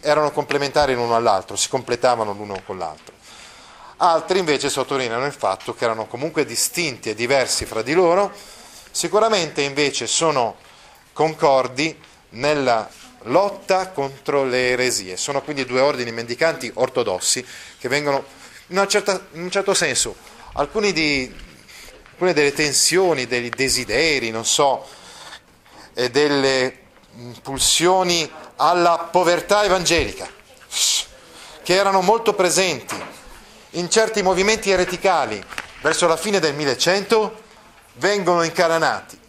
erano 0.01 0.31
complementari 0.31 0.95
l'uno 0.95 1.15
all'altro, 1.15 1.55
si 1.55 1.69
completavano 1.69 2.33
l'uno 2.33 2.59
con 2.65 2.79
l'altro. 2.79 3.13
Altri 3.97 4.39
invece 4.39 4.71
sottolineano 4.71 5.27
il 5.27 5.31
fatto 5.31 5.75
che 5.75 5.83
erano 5.83 6.07
comunque 6.07 6.43
distinti 6.43 7.11
e 7.11 7.15
diversi 7.15 7.65
fra 7.65 7.83
di 7.83 7.93
loro, 7.93 8.31
sicuramente 8.89 9.61
invece 9.61 10.07
sono 10.07 10.55
concordi 11.13 11.95
nella 12.35 12.89
lotta 13.23 13.89
contro 13.89 14.43
le 14.43 14.69
eresie. 14.69 15.17
Sono 15.17 15.41
quindi 15.41 15.65
due 15.65 15.81
ordini 15.81 16.11
mendicanti 16.11 16.71
ortodossi 16.73 17.45
che 17.79 17.87
vengono, 17.87 18.23
in, 18.67 18.85
certa, 18.87 19.27
in 19.33 19.43
un 19.43 19.51
certo 19.51 19.73
senso, 19.73 20.15
alcuni 20.53 20.91
di, 20.93 21.33
alcune 22.11 22.33
delle 22.33 22.53
tensioni, 22.53 23.27
dei 23.27 23.49
desideri, 23.49 24.29
non 24.31 24.45
so, 24.45 24.87
e 25.93 26.09
delle 26.09 26.83
pulsioni 27.41 28.29
alla 28.57 29.09
povertà 29.11 29.63
evangelica, 29.63 30.27
che 31.63 31.73
erano 31.73 32.01
molto 32.01 32.33
presenti 32.33 32.95
in 33.71 33.89
certi 33.89 34.21
movimenti 34.21 34.69
ereticali 34.69 35.43
verso 35.81 36.07
la 36.07 36.17
fine 36.17 36.39
del 36.39 36.53
1100, 36.53 37.43
vengono 37.95 38.43
incanalati 38.43 39.23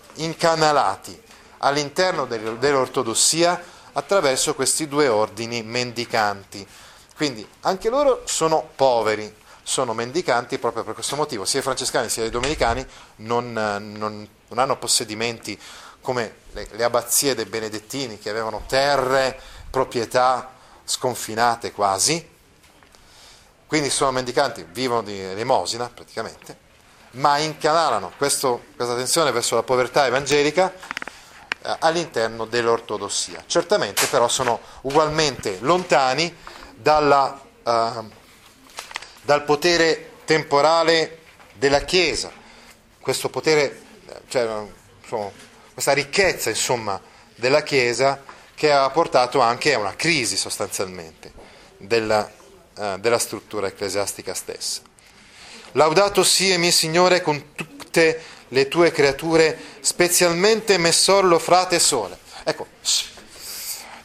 all'interno 1.59 2.27
dell'ortodossia 2.27 3.63
attraverso 3.93 4.55
questi 4.55 4.89
due 4.89 5.09
ordini 5.09 5.63
mendicanti. 5.63 6.67
Quindi 7.17 7.47
anche 7.61 7.89
loro 7.89 8.23
sono 8.25 8.69
poveri, 8.75 9.35
sono 9.63 9.95
mendicanti 9.95 10.59
proprio 10.59 10.85
per 10.85 10.95
questo 10.95 11.17
motivo. 11.17 11.45
Sia 11.45 11.61
i 11.61 11.63
francescani 11.63 12.09
sia 12.09 12.25
i 12.25 12.31
domenicani 12.31 12.87
non, 13.17 13.53
non, 13.53 14.29
non 14.49 14.59
hanno 14.59 14.77
possedimenti 14.77 15.59
come 16.01 16.35
le, 16.53 16.69
le 16.71 16.85
abbazie 16.85 17.35
dei 17.35 17.47
benedettini 17.47 18.19
che 18.19 18.31
avevano 18.31 18.65
terre, 18.67 19.39
proprietà 19.71 20.53
sconfinate 20.85 21.73
quasi. 21.73 22.35
Quindi 23.67 23.91
sono 23.91 24.13
mendicanti, 24.13 24.65
vivono 24.71 25.03
di 25.03 25.19
elemosina 25.19 25.91
praticamente, 25.93 26.57
ma 27.13 27.39
incanalano 27.39 28.13
questo, 28.17 28.63
questa 28.77 28.95
tensione 28.95 29.33
verso 29.33 29.57
la 29.57 29.65
povertà 29.65 30.07
evangelica 30.07 30.73
all'interno 31.81 32.45
dell'ortodossia. 32.45 33.45
Certamente 33.47 34.07
però 34.07 34.29
sono 34.29 34.61
ugualmente 34.83 35.59
lontani 35.61 36.35
dalla, 36.75 37.41
uh, 37.63 38.11
dal 39.23 39.45
potere 39.45 40.13
temporale 40.25 41.21
della 41.55 41.81
Chiesa, 41.81 42.31
questo 43.01 43.29
potere, 43.29 43.83
cioè, 44.29 44.49
insomma, 45.03 45.31
questa 45.73 45.93
ricchezza 45.93 46.51
insomma, 46.51 47.01
della 47.35 47.63
Chiesa 47.63 48.23
che 48.55 48.73
ha 48.73 48.89
portato 48.91 49.41
anche 49.41 49.75
a 49.75 49.79
una 49.79 49.95
crisi 49.95 50.37
sostanzialmente 50.37 51.33
della, 51.77 52.31
uh, 52.77 52.99
della 52.99 53.19
struttura 53.19 53.67
ecclesiastica 53.67 54.35
stessa. 54.35 54.81
Laudato 55.73 56.25
sia 56.25 56.59
mio 56.59 56.71
Signore 56.71 57.21
con 57.21 57.55
tutte 57.55 57.75
le 58.07 58.23
tue 58.69 58.91
creature, 58.91 59.59
specialmente 59.81 60.79
Messorlo, 60.79 61.39
frate 61.39 61.79
sole. 61.79 62.19
Ecco, 62.45 62.67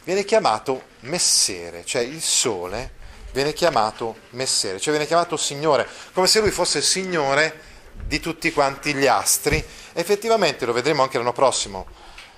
viene 0.04 0.24
chiamato 0.24 0.82
messere, 1.00 1.84
cioè 1.84 2.02
il 2.02 2.22
sole 2.22 3.00
viene 3.32 3.52
chiamato 3.52 4.16
messere, 4.30 4.78
cioè 4.78 4.90
viene 4.92 5.06
chiamato 5.06 5.36
signore, 5.36 5.88
come 6.12 6.26
se 6.26 6.40
lui 6.40 6.50
fosse 6.50 6.82
signore 6.82 7.70
di 8.04 8.20
tutti 8.20 8.52
quanti 8.52 8.94
gli 8.94 9.06
astri. 9.06 9.64
Effettivamente 9.94 10.66
lo 10.66 10.72
vedremo 10.72 11.02
anche 11.02 11.18
l'anno 11.18 11.32
prossimo. 11.32 11.86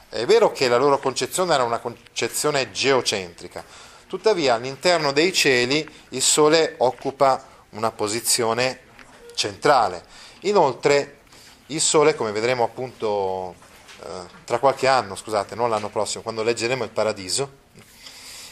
È 0.08 0.24
vero 0.24 0.52
che 0.52 0.68
la 0.68 0.76
loro 0.76 0.98
concezione 0.98 1.52
era 1.52 1.64
una 1.64 1.78
concezione 1.78 2.70
geocentrica, 2.70 3.64
tuttavia 4.06 4.54
all'interno 4.54 5.12
dei 5.12 5.32
cieli 5.32 5.88
il 6.10 6.22
Sole 6.22 6.76
occupa 6.78 7.44
una 7.70 7.90
posizione 7.90 8.80
centrale. 9.34 10.04
Inoltre 10.40 11.13
il 11.66 11.80
Sole, 11.80 12.14
come 12.14 12.32
vedremo 12.32 12.64
appunto 12.64 13.54
eh, 14.02 14.08
tra 14.44 14.58
qualche 14.58 14.86
anno, 14.86 15.14
scusate, 15.14 15.54
non 15.54 15.70
l'anno 15.70 15.88
prossimo, 15.88 16.22
quando 16.22 16.42
leggeremo 16.42 16.84
il 16.84 16.90
Paradiso, 16.90 17.62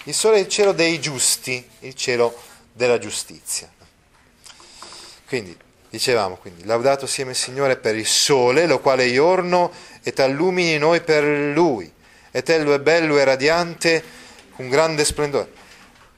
il 0.05 0.15
Sole 0.15 0.37
è 0.37 0.41
il 0.41 0.49
cielo 0.49 0.73
dei 0.73 1.01
giusti, 1.01 1.69
il 1.81 1.95
cielo 1.95 2.35
della 2.73 2.99
giustizia. 2.99 3.71
Quindi, 5.27 5.57
dicevamo, 5.91 6.37
quindi, 6.37 6.65
laudato 6.65 7.07
sia 7.07 7.27
il 7.27 7.37
Signore 7.37 7.77
per 7.77 7.97
il 7.97 8.07
Sole, 8.07 8.67
lo 8.67 8.81
quale 8.81 9.13
giorno 9.13 9.71
e 10.03 10.13
t'allumini 10.13 10.79
noi 10.79 11.03
per 11.03 11.23
Lui, 11.25 11.93
e 12.31 12.43
tello 12.43 12.73
è 12.73 12.81
bello 12.81 13.19
e 13.19 13.25
radiante, 13.25 14.03
con 14.55 14.69
grande 14.69 15.05
splendore. 15.05 15.53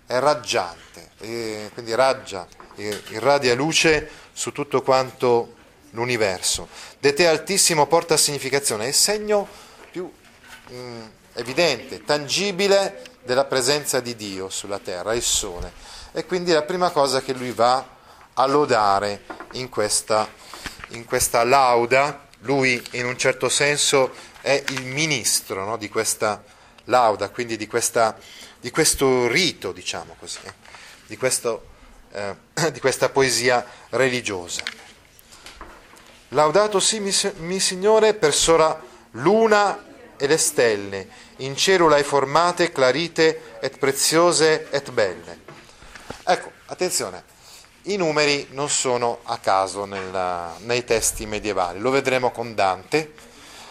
È 0.06 0.18
raggiante, 0.18 1.10
quindi 1.18 1.94
raggia, 1.94 2.46
irradia 2.76 3.54
luce 3.54 4.08
su 4.32 4.52
tutto 4.52 4.82
quanto 4.82 5.54
l'universo. 5.94 6.68
De 6.98 7.12
te 7.12 7.26
altissimo 7.26 7.86
porta 7.86 8.16
significazione, 8.16 8.84
è 8.84 8.88
il 8.88 8.94
segno 8.94 9.48
più 9.90 10.10
mm, 10.72 11.02
evidente, 11.34 12.04
tangibile 12.04 13.02
della 13.22 13.44
presenza 13.44 14.00
di 14.00 14.14
Dio 14.14 14.48
sulla 14.50 14.78
terra, 14.78 15.14
il 15.14 15.22
sole. 15.22 15.72
E 16.12 16.26
quindi 16.26 16.50
è 16.50 16.54
la 16.54 16.62
prima 16.62 16.90
cosa 16.90 17.22
che 17.22 17.32
lui 17.32 17.50
va 17.50 17.84
a 18.34 18.46
lodare 18.46 19.22
in 19.52 19.68
questa, 19.68 20.28
in 20.88 21.04
questa 21.04 21.42
lauda. 21.44 22.28
Lui 22.40 22.82
in 22.92 23.06
un 23.06 23.16
certo 23.16 23.48
senso 23.48 24.12
è 24.40 24.62
il 24.68 24.84
ministro 24.84 25.64
no, 25.64 25.76
di 25.76 25.88
questa 25.88 26.42
lauda, 26.84 27.30
quindi 27.30 27.56
di, 27.56 27.66
questa, 27.66 28.16
di 28.60 28.70
questo 28.70 29.26
rito, 29.28 29.72
diciamo 29.72 30.16
così, 30.18 30.40
di, 31.06 31.16
questo, 31.16 31.66
eh, 32.12 32.36
di 32.70 32.80
questa 32.80 33.08
poesia 33.08 33.64
religiosa. 33.90 34.62
Laudato 36.34 36.80
sì, 36.80 36.98
mi, 36.98 37.12
mi 37.36 37.60
Signore, 37.60 38.12
per 38.12 38.34
sora 38.34 38.76
luna 39.12 39.84
e 40.16 40.26
le 40.26 40.36
stelle, 40.36 41.06
in 41.36 41.56
cielo 41.56 41.86
l'hai 41.86 42.02
formate, 42.02 42.72
clarite 42.72 43.58
et 43.60 43.78
preziose 43.78 44.66
et 44.70 44.90
belle. 44.90 45.42
Ecco, 46.24 46.50
attenzione, 46.66 47.22
i 47.82 47.96
numeri 47.96 48.48
non 48.50 48.68
sono 48.68 49.20
a 49.22 49.38
caso 49.38 49.84
nella, 49.84 50.56
nei 50.62 50.84
testi 50.84 51.24
medievali, 51.24 51.78
lo 51.78 51.90
vedremo 51.90 52.32
con 52.32 52.52
Dante. 52.52 53.12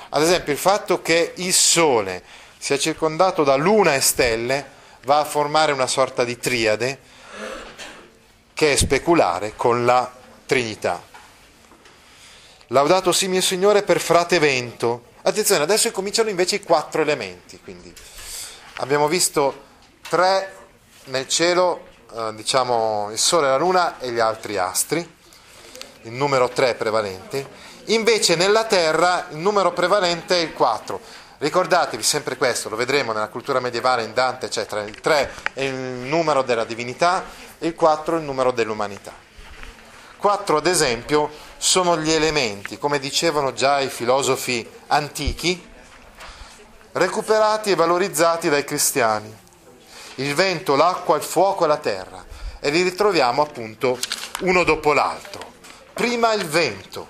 Ad 0.09 0.21
esempio 0.21 0.53
il 0.53 0.59
fatto 0.59 1.01
che 1.01 1.33
il 1.35 1.53
Sole 1.53 2.23
sia 2.57 2.77
circondato 2.77 3.43
da 3.43 3.55
luna 3.55 3.93
e 3.93 3.99
stelle 3.99 4.65
va 5.03 5.19
a 5.19 5.25
formare 5.25 5.73
una 5.73 5.87
sorta 5.87 6.23
di 6.23 6.37
triade 6.37 6.97
che 8.53 8.71
è 8.71 8.75
speculare 8.77 9.51
con 9.57 9.83
la 9.83 10.09
Trinità. 10.45 11.11
Laudato 12.67 13.11
sì 13.11 13.27
mio 13.27 13.41
Signore 13.41 13.83
per 13.83 13.99
frate 13.99 14.39
vento. 14.39 15.11
Attenzione, 15.23 15.63
adesso 15.63 15.91
cominciano 15.91 16.29
invece 16.29 16.55
i 16.55 16.63
quattro 16.63 17.01
elementi, 17.01 17.59
quindi 17.61 17.93
abbiamo 18.77 19.07
visto 19.07 19.61
tre 20.09 20.55
nel 21.05 21.27
cielo 21.27 21.87
eh, 22.13 22.33
diciamo, 22.35 23.09
il 23.11 23.17
Sole, 23.17 23.47
la 23.47 23.57
Luna 23.57 23.99
e 23.99 24.11
gli 24.11 24.19
altri 24.19 24.57
astri, 24.57 24.99
il 26.03 26.11
numero 26.11 26.49
3 26.49 26.75
prevalente, 26.75 27.47
invece 27.85 28.35
nella 28.35 28.65
Terra 28.65 29.27
il 29.31 29.37
numero 29.37 29.71
prevalente 29.71 30.35
è 30.35 30.39
il 30.39 30.53
4. 30.53 31.21
Ricordatevi 31.37 32.03
sempre 32.03 32.37
questo, 32.37 32.69
lo 32.69 32.75
vedremo 32.75 33.11
nella 33.11 33.27
cultura 33.27 33.59
medievale 33.59 34.03
in 34.03 34.13
Dante, 34.13 34.45
eccetera, 34.45 34.81
il 34.83 34.99
3 34.99 35.31
è 35.53 35.61
il 35.61 35.73
numero 35.73 36.41
della 36.41 36.63
divinità 36.63 37.23
il 37.65 37.75
4 37.75 38.15
è 38.15 38.19
il 38.19 38.25
numero 38.25 38.51
dell'umanità. 38.51 39.13
4 40.17 40.57
ad 40.57 40.67
esempio 40.67 41.29
sono 41.63 41.97
gli 41.97 42.11
elementi, 42.11 42.77
come 42.77 42.99
dicevano 42.99 43.53
già 43.53 43.79
i 43.79 43.87
filosofi 43.87 44.69
antichi, 44.87 45.65
recuperati 46.91 47.71
e 47.71 47.75
valorizzati 47.75 48.49
dai 48.49 48.65
cristiani 48.65 49.41
il 50.15 50.35
vento, 50.35 50.75
l'acqua, 50.75 51.15
il 51.15 51.23
fuoco 51.23 51.63
e 51.63 51.67
la 51.67 51.77
terra. 51.77 52.25
E 52.59 52.69
li 52.69 52.81
ritroviamo 52.81 53.41
appunto 53.41 53.97
uno 54.41 54.63
dopo 54.63 54.91
l'altro. 54.91 55.41
Prima 55.93 56.33
il 56.33 56.45
vento. 56.45 57.07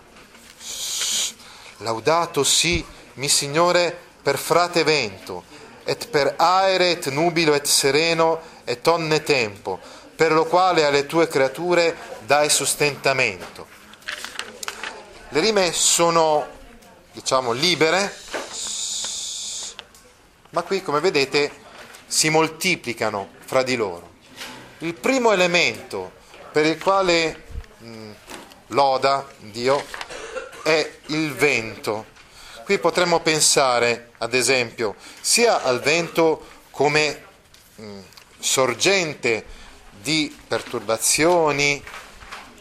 Laudato 1.78 2.44
sì, 2.44 2.86
mi 3.16 3.28
Signore, 3.28 3.98
per 4.22 4.38
frate 4.38 4.84
vento, 4.84 5.44
et 5.84 6.08
per 6.08 6.36
aere 6.38 6.92
et 6.92 7.08
nubilo 7.10 7.54
et 7.56 7.66
sereno 7.66 8.40
et 8.64 8.86
onne 8.88 9.24
tempo, 9.24 9.80
per 10.16 10.32
lo 10.32 10.46
quale 10.46 10.86
alle 10.86 11.08
tue 11.08 11.28
creature 11.28 11.96
dai 12.26 12.50
sostentamento. 12.50 13.73
Le 15.34 15.40
rime 15.40 15.72
sono, 15.72 16.48
diciamo, 17.12 17.54
libere, 17.54 18.16
ma 20.52 20.62
qui, 20.62 20.84
come 20.84 21.00
vedete, 21.00 21.52
si 22.06 22.30
moltiplicano 22.30 23.30
fra 23.44 23.64
di 23.64 23.76
loro. 23.76 24.12
Il 24.78 24.94
primo 24.94 25.32
elemento 25.32 26.12
per 26.52 26.68
il 26.68 26.80
quale 26.80 27.46
mh, 27.80 28.12
loda 28.68 29.28
Dio 29.40 29.84
è 30.62 30.98
il 31.08 31.34
vento. 31.34 32.06
Qui 32.64 32.78
potremmo 32.78 33.20
pensare, 33.22 34.12
ad 34.20 34.36
esempio, 34.36 34.96
sia 35.20 35.64
al 35.64 35.82
vento 35.82 36.46
come 36.70 37.26
mh, 37.74 38.00
sorgente 38.38 39.44
di 40.00 40.38
perturbazioni, 40.48 41.84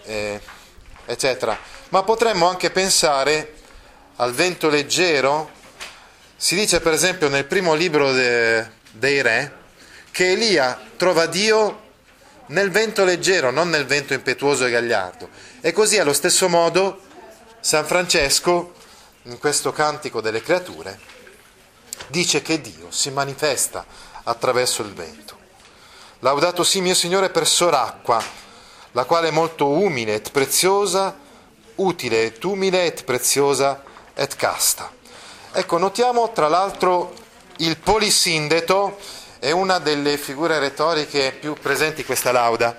eh, 0.04 0.40
eccetera, 1.04 1.80
ma 1.92 2.02
potremmo 2.04 2.48
anche 2.48 2.70
pensare 2.70 3.54
al 4.16 4.32
vento 4.32 4.70
leggero. 4.70 5.50
Si 6.36 6.54
dice 6.54 6.80
per 6.80 6.94
esempio 6.94 7.28
nel 7.28 7.44
primo 7.44 7.74
libro 7.74 8.12
de, 8.12 8.66
dei 8.92 9.20
re 9.20 9.60
che 10.10 10.32
Elia 10.32 10.80
trova 10.96 11.26
Dio 11.26 11.80
nel 12.46 12.70
vento 12.70 13.04
leggero, 13.04 13.50
non 13.50 13.68
nel 13.68 13.84
vento 13.84 14.14
impetuoso 14.14 14.64
e 14.64 14.70
gagliardo. 14.70 15.28
E 15.60 15.72
così 15.72 15.98
allo 15.98 16.14
stesso 16.14 16.48
modo 16.48 16.98
San 17.60 17.84
Francesco, 17.84 18.72
in 19.24 19.38
questo 19.38 19.70
cantico 19.72 20.22
delle 20.22 20.42
creature, 20.42 20.98
dice 22.06 22.40
che 22.40 22.60
Dio 22.60 22.90
si 22.90 23.10
manifesta 23.10 23.84
attraverso 24.22 24.80
il 24.80 24.94
vento. 24.94 25.38
Laudato 26.20 26.64
sì 26.64 26.80
mio 26.80 26.94
Signore 26.94 27.28
per 27.28 27.46
soracqua, 27.46 28.22
la 28.92 29.04
quale 29.04 29.28
è 29.28 29.30
molto 29.30 29.68
umile 29.68 30.14
et 30.14 30.30
preziosa, 30.30 31.20
utile 31.82 32.24
et 32.24 32.44
umile 32.44 32.86
et 32.86 33.04
preziosa 33.04 33.82
et 34.14 34.36
casta. 34.36 34.90
Ecco, 35.52 35.78
notiamo 35.78 36.32
tra 36.32 36.48
l'altro 36.48 37.12
il 37.58 37.76
polisindeto 37.78 38.98
è 39.38 39.50
una 39.50 39.78
delle 39.78 40.16
figure 40.16 40.58
retoriche 40.58 41.36
più 41.38 41.54
presenti 41.54 42.00
in 42.00 42.06
questa 42.06 42.32
lauda. 42.32 42.78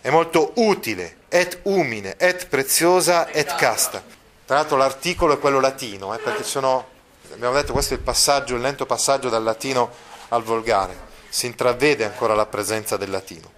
È 0.00 0.10
molto 0.10 0.52
utile, 0.56 1.18
et 1.28 1.60
umile, 1.62 2.16
et 2.18 2.46
preziosa, 2.48 3.28
et 3.30 3.54
casta. 3.54 4.02
Tra 4.46 4.56
l'altro 4.56 4.76
l'articolo 4.76 5.34
è 5.34 5.38
quello 5.38 5.60
latino, 5.60 6.14
eh, 6.14 6.18
perché 6.18 6.42
sono, 6.42 6.86
abbiamo 7.32 7.54
detto 7.54 7.72
questo 7.72 7.94
è 7.94 7.96
il 7.96 8.02
passaggio, 8.02 8.54
il 8.54 8.60
lento 8.60 8.86
passaggio 8.86 9.28
dal 9.28 9.42
latino 9.42 9.90
al 10.28 10.42
volgare. 10.42 11.12
Si 11.28 11.46
intravede 11.46 12.04
ancora 12.04 12.34
la 12.34 12.46
presenza 12.46 12.96
del 12.96 13.10
latino. 13.10 13.50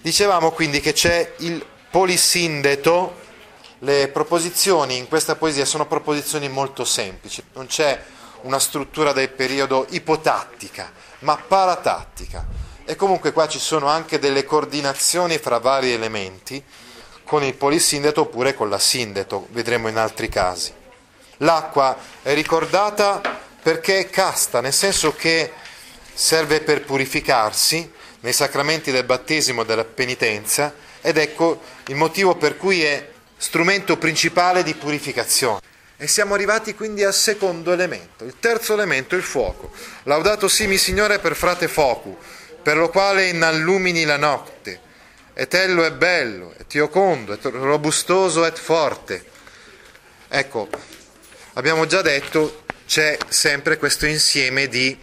Dicevamo 0.00 0.50
quindi 0.50 0.80
che 0.80 0.92
c'è 0.92 1.34
il 1.38 1.64
polisindeto, 1.90 3.21
le 3.84 4.08
proposizioni 4.08 4.96
in 4.96 5.08
questa 5.08 5.34
poesia 5.34 5.64
sono 5.64 5.86
proposizioni 5.86 6.48
molto 6.48 6.84
semplici, 6.84 7.42
non 7.54 7.66
c'è 7.66 8.00
una 8.42 8.60
struttura 8.60 9.12
del 9.12 9.30
periodo 9.30 9.86
ipotattica, 9.90 10.92
ma 11.20 11.36
paratattica. 11.36 12.46
E 12.84 12.94
comunque 12.96 13.32
qua 13.32 13.48
ci 13.48 13.58
sono 13.58 13.86
anche 13.86 14.18
delle 14.18 14.44
coordinazioni 14.44 15.38
fra 15.38 15.58
vari 15.58 15.92
elementi, 15.92 16.62
con 17.24 17.42
il 17.42 17.54
polisindeto 17.54 18.22
oppure 18.22 18.54
con 18.54 18.68
la 18.68 18.78
sindeto, 18.78 19.46
vedremo 19.50 19.88
in 19.88 19.96
altri 19.96 20.28
casi. 20.28 20.72
L'acqua 21.38 21.96
è 22.22 22.34
ricordata 22.34 23.20
perché 23.62 23.98
è 23.98 24.10
casta, 24.10 24.60
nel 24.60 24.72
senso 24.72 25.14
che 25.14 25.52
serve 26.14 26.60
per 26.60 26.84
purificarsi 26.84 27.90
nei 28.20 28.32
sacramenti 28.32 28.92
del 28.92 29.04
battesimo 29.04 29.62
e 29.62 29.64
della 29.64 29.84
penitenza 29.84 30.72
ed 31.00 31.16
ecco 31.16 31.60
il 31.86 31.96
motivo 31.96 32.36
per 32.36 32.56
cui 32.56 32.84
è 32.84 33.11
strumento 33.42 33.96
principale 33.98 34.62
di 34.62 34.72
purificazione. 34.74 35.58
E 35.96 36.06
siamo 36.06 36.34
arrivati 36.34 36.76
quindi 36.76 37.02
al 37.02 37.12
secondo 37.12 37.72
elemento, 37.72 38.22
il 38.24 38.36
terzo 38.38 38.72
elemento, 38.72 39.16
il 39.16 39.24
fuoco. 39.24 39.72
Laudato 40.04 40.46
simi 40.46 40.78
Signore 40.78 41.18
per 41.18 41.34
frate 41.34 41.66
focu, 41.66 42.16
per 42.62 42.76
lo 42.76 42.88
quale 42.88 43.28
innallumini 43.28 44.04
la 44.04 44.16
notte. 44.16 44.80
Etello 45.34 45.84
è 45.84 45.90
bello, 45.90 46.54
et 46.56 46.72
iocondo, 46.74 47.32
et 47.32 47.44
robustoso 47.44 48.46
et 48.46 48.56
forte. 48.56 49.24
Ecco, 50.28 50.68
abbiamo 51.54 51.86
già 51.86 52.00
detto, 52.00 52.62
c'è 52.86 53.18
sempre 53.28 53.76
questo 53.76 54.06
insieme 54.06 54.68
di 54.68 54.96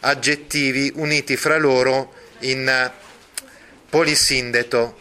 aggettivi 0.00 0.92
uniti 0.96 1.38
fra 1.38 1.56
loro 1.56 2.12
in 2.40 2.90
polisindeto, 3.88 4.98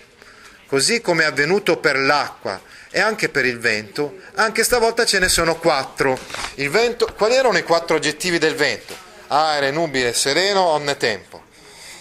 così 0.70 1.01
come 1.01 1.24
è 1.24 1.26
avvenuto 1.26 1.78
per 1.78 1.97
l'acqua 1.97 2.61
e 2.91 2.99
anche 2.99 3.30
per 3.30 3.45
il 3.45 3.59
vento, 3.59 4.20
anche 4.36 4.63
stavolta 4.63 5.03
ce 5.03 5.17
ne 5.20 5.28
sono 5.28 5.57
quattro. 5.57 6.17
Vento, 6.55 7.11
quali 7.17 7.34
erano 7.34 7.57
i 7.57 7.63
quattro 7.63 7.95
aggettivi 7.97 8.38
del 8.38 8.53
vento? 8.53 8.95
Aere, 9.28 9.72
nubile, 9.72 10.13
sereno, 10.13 10.61
onne 10.61 10.95
tempo. 10.95 11.43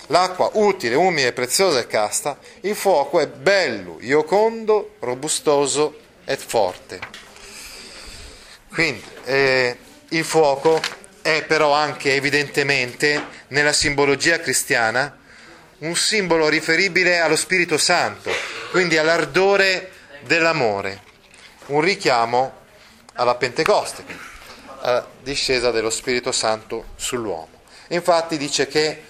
L'acqua 0.08 0.50
utile, 0.54 0.94
umile, 0.94 1.32
preziosa 1.32 1.80
e 1.80 1.86
casta. 1.86 2.38
Il 2.60 2.76
fuoco 2.76 3.20
è 3.20 3.26
bello, 3.26 3.98
iocondo, 4.00 4.96
robustoso 5.00 5.98
e 6.24 6.36
forte. 6.36 7.00
Quindi 8.70 9.02
eh, 9.24 9.76
il 10.10 10.24
fuoco 10.24 10.80
è 11.22 11.42
però 11.42 11.72
anche 11.72 12.14
evidentemente 12.14 13.22
nella 13.48 13.72
simbologia 13.72 14.38
cristiana 14.40 15.18
un 15.78 15.94
simbolo 15.94 16.48
riferibile 16.48 17.18
allo 17.18 17.36
Spirito 17.36 17.78
Santo, 17.78 18.30
quindi 18.70 18.98
all'ardore 18.98 19.92
dell'amore, 20.20 21.02
un 21.66 21.80
richiamo 21.80 22.52
alla 23.14 23.34
Pentecoste, 23.34 24.04
alla 24.80 25.06
discesa 25.22 25.70
dello 25.70 25.90
Spirito 25.90 26.32
Santo 26.32 26.88
sull'uomo. 26.96 27.62
Infatti 27.88 28.36
dice 28.36 28.66
che, 28.66 29.02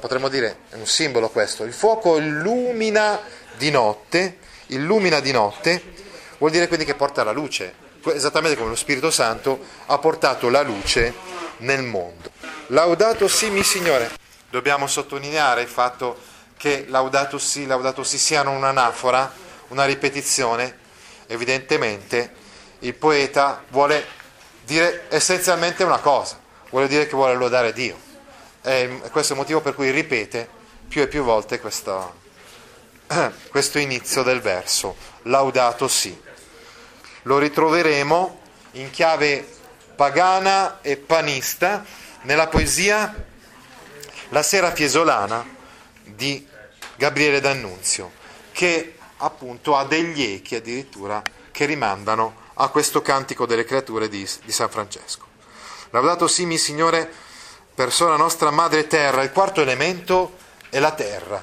potremmo 0.00 0.28
dire, 0.28 0.58
è 0.70 0.74
un 0.76 0.86
simbolo 0.86 1.28
questo, 1.28 1.64
il 1.64 1.72
fuoco 1.72 2.16
illumina 2.16 3.20
di 3.56 3.70
notte, 3.70 4.38
illumina 4.68 5.20
di 5.20 5.32
notte, 5.32 5.82
vuol 6.38 6.50
dire 6.50 6.66
quindi 6.66 6.86
che 6.86 6.94
porta 6.94 7.22
la 7.22 7.32
luce, 7.32 7.74
esattamente 8.06 8.56
come 8.56 8.70
lo 8.70 8.76
Spirito 8.76 9.10
Santo 9.10 9.60
ha 9.86 9.98
portato 9.98 10.48
la 10.48 10.62
luce 10.62 11.14
nel 11.58 11.82
mondo. 11.82 12.30
Laudato 12.68 13.28
sì, 13.28 13.50
mi 13.50 13.62
Signore. 13.62 14.10
Dobbiamo 14.50 14.86
sottolineare 14.86 15.62
il 15.62 15.68
fatto 15.68 16.18
che 16.62 16.84
laudato 16.86 17.38
sì, 17.38 17.66
laudato 17.66 18.04
sì 18.04 18.18
siano 18.18 18.52
un'anafora, 18.52 19.32
una 19.70 19.84
ripetizione. 19.84 20.78
Evidentemente 21.26 22.34
il 22.78 22.94
poeta 22.94 23.64
vuole 23.70 24.06
dire 24.62 25.06
essenzialmente 25.08 25.82
una 25.82 25.98
cosa, 25.98 26.38
vuole 26.70 26.86
dire 26.86 27.08
che 27.08 27.16
vuole 27.16 27.34
lodare 27.34 27.72
Dio. 27.72 27.98
E 28.62 29.00
questo 29.10 29.32
è 29.32 29.34
il 29.34 29.42
motivo 29.42 29.60
per 29.60 29.74
cui 29.74 29.90
ripete 29.90 30.48
più 30.86 31.02
e 31.02 31.08
più 31.08 31.24
volte 31.24 31.58
questo, 31.58 32.20
questo 33.50 33.80
inizio 33.80 34.22
del 34.22 34.40
verso, 34.40 34.94
laudato 35.22 35.88
sì. 35.88 36.16
Lo 37.22 37.38
ritroveremo 37.38 38.40
in 38.72 38.88
chiave 38.90 39.48
pagana 39.96 40.78
e 40.80 40.96
panista 40.96 41.84
nella 42.22 42.46
poesia 42.46 43.12
La 44.28 44.44
sera 44.44 44.70
fiesolana 44.70 45.44
di 46.04 46.50
Gabriele 46.96 47.40
D'Annunzio, 47.40 48.10
che 48.52 48.96
appunto 49.18 49.76
ha 49.76 49.84
degli 49.84 50.22
echi 50.22 50.56
addirittura 50.56 51.22
che 51.50 51.64
rimandano 51.64 52.40
a 52.54 52.68
questo 52.68 53.02
cantico 53.02 53.46
delle 53.46 53.64
creature 53.64 54.08
di, 54.08 54.28
di 54.44 54.52
San 54.52 54.68
Francesco. 54.68 55.26
Laudato 55.90 56.26
simi 56.26 56.58
Signore, 56.58 57.10
persona 57.74 58.16
nostra 58.16 58.50
madre 58.50 58.86
terra, 58.86 59.22
il 59.22 59.32
quarto 59.32 59.60
elemento 59.60 60.36
è 60.68 60.78
la 60.78 60.92
terra. 60.92 61.42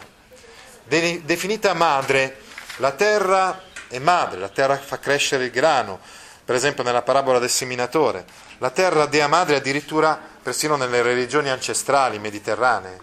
De- 0.84 1.22
definita 1.24 1.74
madre, 1.74 2.42
la 2.78 2.92
terra 2.92 3.64
è 3.88 4.00
madre, 4.00 4.40
la 4.40 4.50
terra 4.50 4.78
fa 4.78 5.00
crescere 5.00 5.46
il 5.46 5.52
grano, 5.52 6.00
per 6.44 6.56
esempio 6.56 6.84
nella 6.84 7.02
parabola 7.02 7.40
del 7.40 7.50
seminatore. 7.50 8.26
La 8.58 8.72
terra 8.72 9.06
dea 9.06 9.28
madre 9.28 9.58
addirittura 9.58 10.20
persino 10.42 10.76
nelle 10.76 11.02
religioni 11.02 11.50
ancestrali 11.50 12.18
mediterranee. 12.20 13.00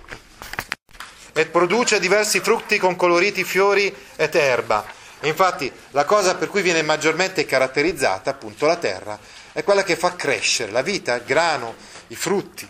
E 1.38 1.44
produce 1.44 2.00
diversi 2.00 2.40
frutti 2.40 2.78
con 2.78 2.96
coloriti 2.96 3.44
fiori 3.44 3.94
ed 4.16 4.34
erba. 4.34 4.82
Infatti 5.20 5.70
la 5.90 6.06
cosa 6.06 6.34
per 6.36 6.48
cui 6.48 6.62
viene 6.62 6.80
maggiormente 6.80 7.44
caratterizzata, 7.44 8.30
appunto 8.30 8.64
la 8.64 8.76
terra, 8.76 9.18
è 9.52 9.62
quella 9.62 9.82
che 9.82 9.96
fa 9.96 10.16
crescere 10.16 10.72
la 10.72 10.80
vita, 10.80 11.14
il 11.14 11.24
grano, 11.26 11.74
i 12.06 12.14
frutti. 12.14 12.66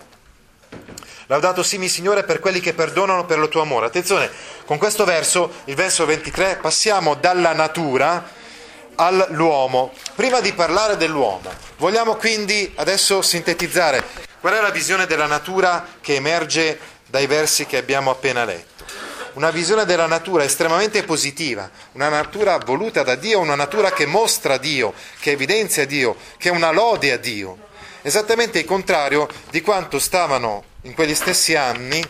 Laudato 1.27 1.62
simi 1.62 1.89
Signore 1.89 2.25
per 2.25 2.41
quelli 2.41 2.59
che 2.59 2.75
perdonano 2.75 3.25
per 3.25 3.39
il 3.39 3.49
tuo 3.49 3.61
amore. 3.61 3.87
Attenzione, 3.87 4.29
con 4.64 4.79
questo 4.79 5.05
verso, 5.05 5.53
il 5.67 5.77
verso 5.77 6.05
23, 6.05 6.59
passiamo 6.61 7.14
dalla 7.14 7.53
natura 7.53 8.29
all'uomo. 8.97 9.93
Prima 10.17 10.41
di 10.41 10.53
parlare 10.53 10.97
dell'uomo, 10.97 11.53
vogliamo 11.77 12.17
quindi 12.17 12.73
adesso 12.75 13.23
sintetizzare 13.23 14.05
qual 14.41 14.55
è 14.55 14.61
la 14.61 14.71
visione 14.71 15.07
della 15.07 15.27
natura 15.27 15.87
che 16.01 16.14
emerge 16.14 16.95
dai 17.07 17.26
versi 17.26 17.66
che 17.66 17.76
abbiamo 17.76 18.11
appena 18.11 18.44
letto. 18.44 18.84
Una 19.34 19.50
visione 19.50 19.84
della 19.84 20.07
natura 20.07 20.44
estremamente 20.44 21.02
positiva, 21.02 21.70
una 21.92 22.09
natura 22.09 22.59
voluta 22.59 23.02
da 23.02 23.16
Dio, 23.16 23.40
una 23.40 23.54
natura 23.54 23.92
che 23.92 24.07
mostra 24.07 24.57
Dio, 24.57 24.94
che 25.20 25.32
evidenzia 25.32 25.84
Dio, 25.84 26.16
che 26.38 26.48
è 26.48 26.52
una 26.52 26.70
lode 26.70 27.12
a 27.12 27.18
Dio. 27.18 27.68
Esattamente 28.02 28.61
il 28.61 28.64
contrario 28.64 29.28
di 29.50 29.61
quanto 29.61 29.98
stavano 29.98 30.64
in 30.82 30.94
quegli 30.94 31.14
stessi 31.14 31.54
anni 31.54 32.02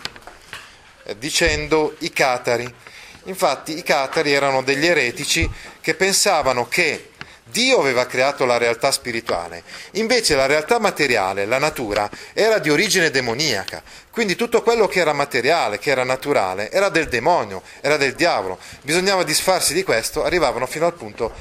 eh, 1.05 1.18
dicendo 1.18 1.97
i 2.01 2.11
catari 2.11 2.72
Infatti 3.26 3.76
i 3.76 3.82
catari 3.82 4.32
erano 4.32 4.62
degli 4.62 4.86
eretici 4.86 5.49
che 5.80 5.94
pensavano 5.94 6.68
che 6.68 7.11
Dio 7.49 7.78
aveva 7.78 8.07
creato 8.07 8.44
la 8.44 8.59
realtà 8.59 8.90
spirituale, 8.90 9.62
invece 9.92 10.34
la 10.34 10.47
realtà 10.47 10.80
materiale, 10.80 11.47
la 11.47 11.59
natura, 11.59 12.11
era 12.32 12.59
di 12.59 12.70
origine 12.70 13.11
demoniaca, 13.11 13.82
quindi 14.11 14.34
tutto 14.34 14.62
quello 14.62 14.88
che 14.88 14.99
era 14.99 15.12
materiale, 15.12 15.78
che 15.78 15.90
era 15.90 16.03
naturale, 16.03 16.72
era 16.72 16.88
del 16.88 17.07
demonio, 17.07 17.62
era 17.80 17.97
del 17.97 18.14
diavolo. 18.14 18.59
Bisognava 18.82 19.22
disfarsi 19.22 19.74
di 19.74 19.84
questo, 19.84 20.24
arrivavano 20.24 20.66
fino 20.66 20.86
al 20.86 20.94
punto 20.94 21.32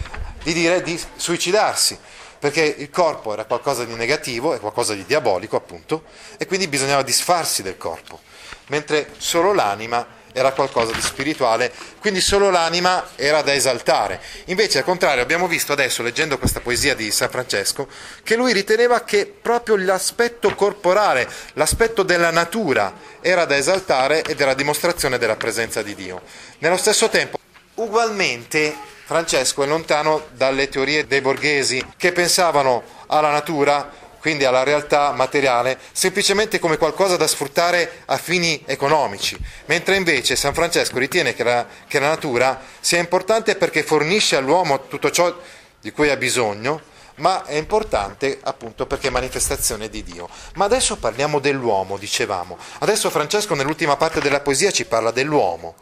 di 0.43 0.53
dire 0.53 0.83
di 0.83 0.99
suicidarsi, 1.15 1.97
perché 2.37 2.61
il 2.61 2.91
corpo 2.91 3.33
era 3.33 3.45
qualcosa 3.45 3.83
di 3.83 3.95
negativo, 3.95 4.53
è 4.53 4.59
qualcosa 4.59 4.93
di 4.93 5.05
diabolico 5.05 5.55
appunto, 5.55 6.03
e 6.37 6.45
quindi 6.45 6.67
bisognava 6.67 7.01
disfarsi 7.01 7.63
del 7.63 7.77
corpo, 7.77 8.21
mentre 8.67 9.09
solo 9.17 9.53
l'anima 9.53 10.14
era 10.36 10.51
qualcosa 10.51 10.91
di 10.91 10.99
spirituale, 10.99 11.71
quindi 12.01 12.19
solo 12.19 12.49
l'anima 12.49 13.11
era 13.15 13.41
da 13.41 13.53
esaltare. 13.53 14.21
Invece, 14.47 14.79
al 14.79 14.83
contrario, 14.83 15.23
abbiamo 15.23 15.47
visto 15.47 15.71
adesso, 15.71 16.03
leggendo 16.03 16.38
questa 16.38 16.59
poesia 16.59 16.93
di 16.93 17.09
San 17.09 17.29
Francesco, 17.29 17.88
che 18.21 18.36
lui 18.36 18.51
riteneva 18.51 19.05
che 19.05 19.25
proprio 19.25 19.77
l'aspetto 19.77 20.53
corporale, 20.53 21.25
l'aspetto 21.53 22.03
della 22.03 22.31
natura 22.31 22.93
era 23.21 23.45
da 23.45 23.55
esaltare 23.55 24.23
ed 24.23 24.41
era 24.41 24.53
dimostrazione 24.53 25.17
della 25.17 25.38
presenza 25.38 25.81
di 25.81 25.95
Dio. 25.95 26.21
Nello 26.57 26.77
stesso 26.77 27.07
tempo, 27.07 27.39
ugualmente, 27.75 28.75
Francesco 29.05 29.63
è 29.63 29.67
lontano 29.67 30.27
dalle 30.33 30.67
teorie 30.67 31.07
dei 31.07 31.21
borghesi 31.21 31.81
che 31.95 32.11
pensavano 32.11 32.83
alla 33.07 33.29
natura 33.29 33.89
quindi 34.26 34.43
alla 34.43 34.63
realtà 34.63 35.11
materiale, 35.11 35.78
semplicemente 35.91 36.57
come 36.57 36.78
qualcosa 36.78 37.15
da 37.15 37.28
sfruttare 37.28 38.01
a 38.05 38.17
fini 38.17 38.59
economici, 38.65 39.38
mentre 39.65 39.97
invece 39.97 40.36
San 40.36 40.55
Francesco 40.55 40.97
ritiene 40.97 41.36
che 41.36 41.43
la, 41.43 41.67
che 41.88 41.99
la 41.99 42.07
natura 42.07 42.59
sia 42.80 42.97
importante 42.97 43.55
perché 43.55 43.84
fornisce 43.84 44.36
all'uomo 44.36 44.88
tutto 44.88 45.11
ciò 45.11 45.32
di 45.80 45.91
cui 45.91 46.09
ha 46.09 46.17
bisogno, 46.17 46.82
ma 47.17 47.45
è 47.45 47.53
importante 47.53 48.39
appunto 48.41 48.88
perché 48.88 49.09
è 49.09 49.11
manifestazione 49.11 49.89
di 49.89 50.01
Dio. 50.01 50.28
Ma 50.55 50.65
adesso 50.65 50.97
parliamo 50.97 51.38
dell'uomo, 51.38 51.95
dicevamo. 51.95 52.57
Adesso 52.80 53.11
Francesco 53.11 53.53
nell'ultima 53.53 53.95
parte 53.95 54.21
della 54.21 54.39
poesia 54.39 54.71
ci 54.71 54.86
parla 54.86 55.11
dell'uomo. 55.11 55.76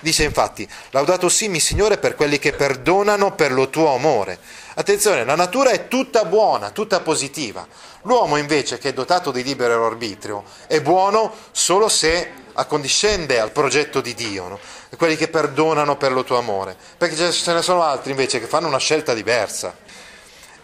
Dice 0.00 0.24
infatti, 0.24 0.68
laudato 0.90 1.28
simi 1.28 1.60
Signore 1.60 1.98
per 1.98 2.14
quelli 2.14 2.38
che 2.38 2.52
perdonano 2.52 3.34
per 3.34 3.52
lo 3.52 3.70
tuo 3.70 3.94
amore. 3.94 4.38
Attenzione, 4.74 5.24
la 5.24 5.34
natura 5.34 5.70
è 5.70 5.88
tutta 5.88 6.24
buona, 6.24 6.70
tutta 6.70 7.00
positiva. 7.00 7.66
L'uomo 8.02 8.36
invece, 8.36 8.78
che 8.78 8.90
è 8.90 8.92
dotato 8.92 9.30
di 9.30 9.42
libero 9.42 9.86
arbitrio, 9.86 10.44
è 10.66 10.80
buono 10.80 11.34
solo 11.50 11.88
se 11.88 12.44
accondiscende 12.52 13.40
al 13.40 13.50
progetto 13.52 14.00
di 14.00 14.14
Dio, 14.14 14.48
no? 14.48 14.58
quelli 14.96 15.16
che 15.16 15.28
perdonano 15.28 15.96
per 15.96 16.12
lo 16.12 16.24
tuo 16.24 16.38
amore. 16.38 16.76
Perché 16.96 17.32
ce 17.32 17.52
ne 17.52 17.62
sono 17.62 17.82
altri 17.82 18.10
invece 18.10 18.38
che 18.38 18.46
fanno 18.46 18.68
una 18.68 18.78
scelta 18.78 19.14
diversa. 19.14 19.74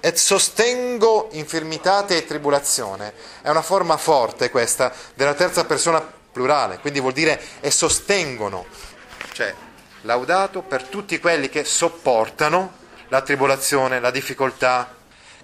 Et 0.01 0.17
sostengo 0.17 1.29
infirmitate 1.33 2.17
e 2.17 2.27
tribolazione. 2.27 3.13
È 3.41 3.49
una 3.49 3.63
forma 3.63 3.97
forte 3.97 4.51
questa 4.51 4.93
della 5.15 5.35
terza 5.35 5.65
persona 5.65 6.21
plurale, 6.33 6.79
quindi 6.79 6.99
vuol 6.99 7.13
dire 7.13 7.41
e 7.61 7.71
sostengono, 7.71 8.65
cioè 9.33 9.55
laudato 10.03 10.63
per 10.63 10.85
tutti 10.85 11.19
quelli 11.19 11.49
che 11.49 11.65
sopportano 11.65 12.81
la 13.09 13.21
tribolazione, 13.21 14.01
la 14.01 14.11
difficoltà, 14.11 14.95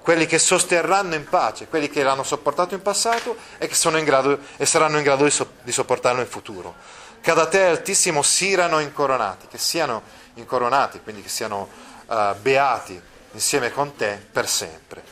quelli 0.00 0.26
che 0.26 0.38
sosterranno 0.38 1.14
in 1.14 1.28
pace, 1.28 1.66
quelli 1.66 1.90
che 1.90 2.02
l'hanno 2.02 2.22
sopportato 2.22 2.74
in 2.74 2.80
passato 2.80 3.36
e 3.58 3.66
che 3.66 3.74
sono 3.74 3.98
in 3.98 4.04
grado, 4.04 4.38
e 4.56 4.64
saranno 4.64 4.96
in 4.96 5.02
grado 5.02 5.24
di, 5.24 5.30
so, 5.30 5.52
di 5.62 5.72
sopportarlo 5.72 6.20
in 6.20 6.26
futuro. 6.26 6.74
Che 7.20 7.34
da 7.34 7.46
te 7.46 7.64
altissimo 7.64 8.22
siano 8.22 8.78
incoronati, 8.78 9.48
che 9.48 9.58
siano 9.58 10.02
incoronati, 10.34 11.00
quindi 11.02 11.22
che 11.22 11.28
siano 11.28 11.68
uh, 12.06 12.34
beati 12.40 13.00
insieme 13.32 13.70
con 13.70 13.94
te 13.96 14.18
per 14.32 14.48
sempre. 14.48 15.02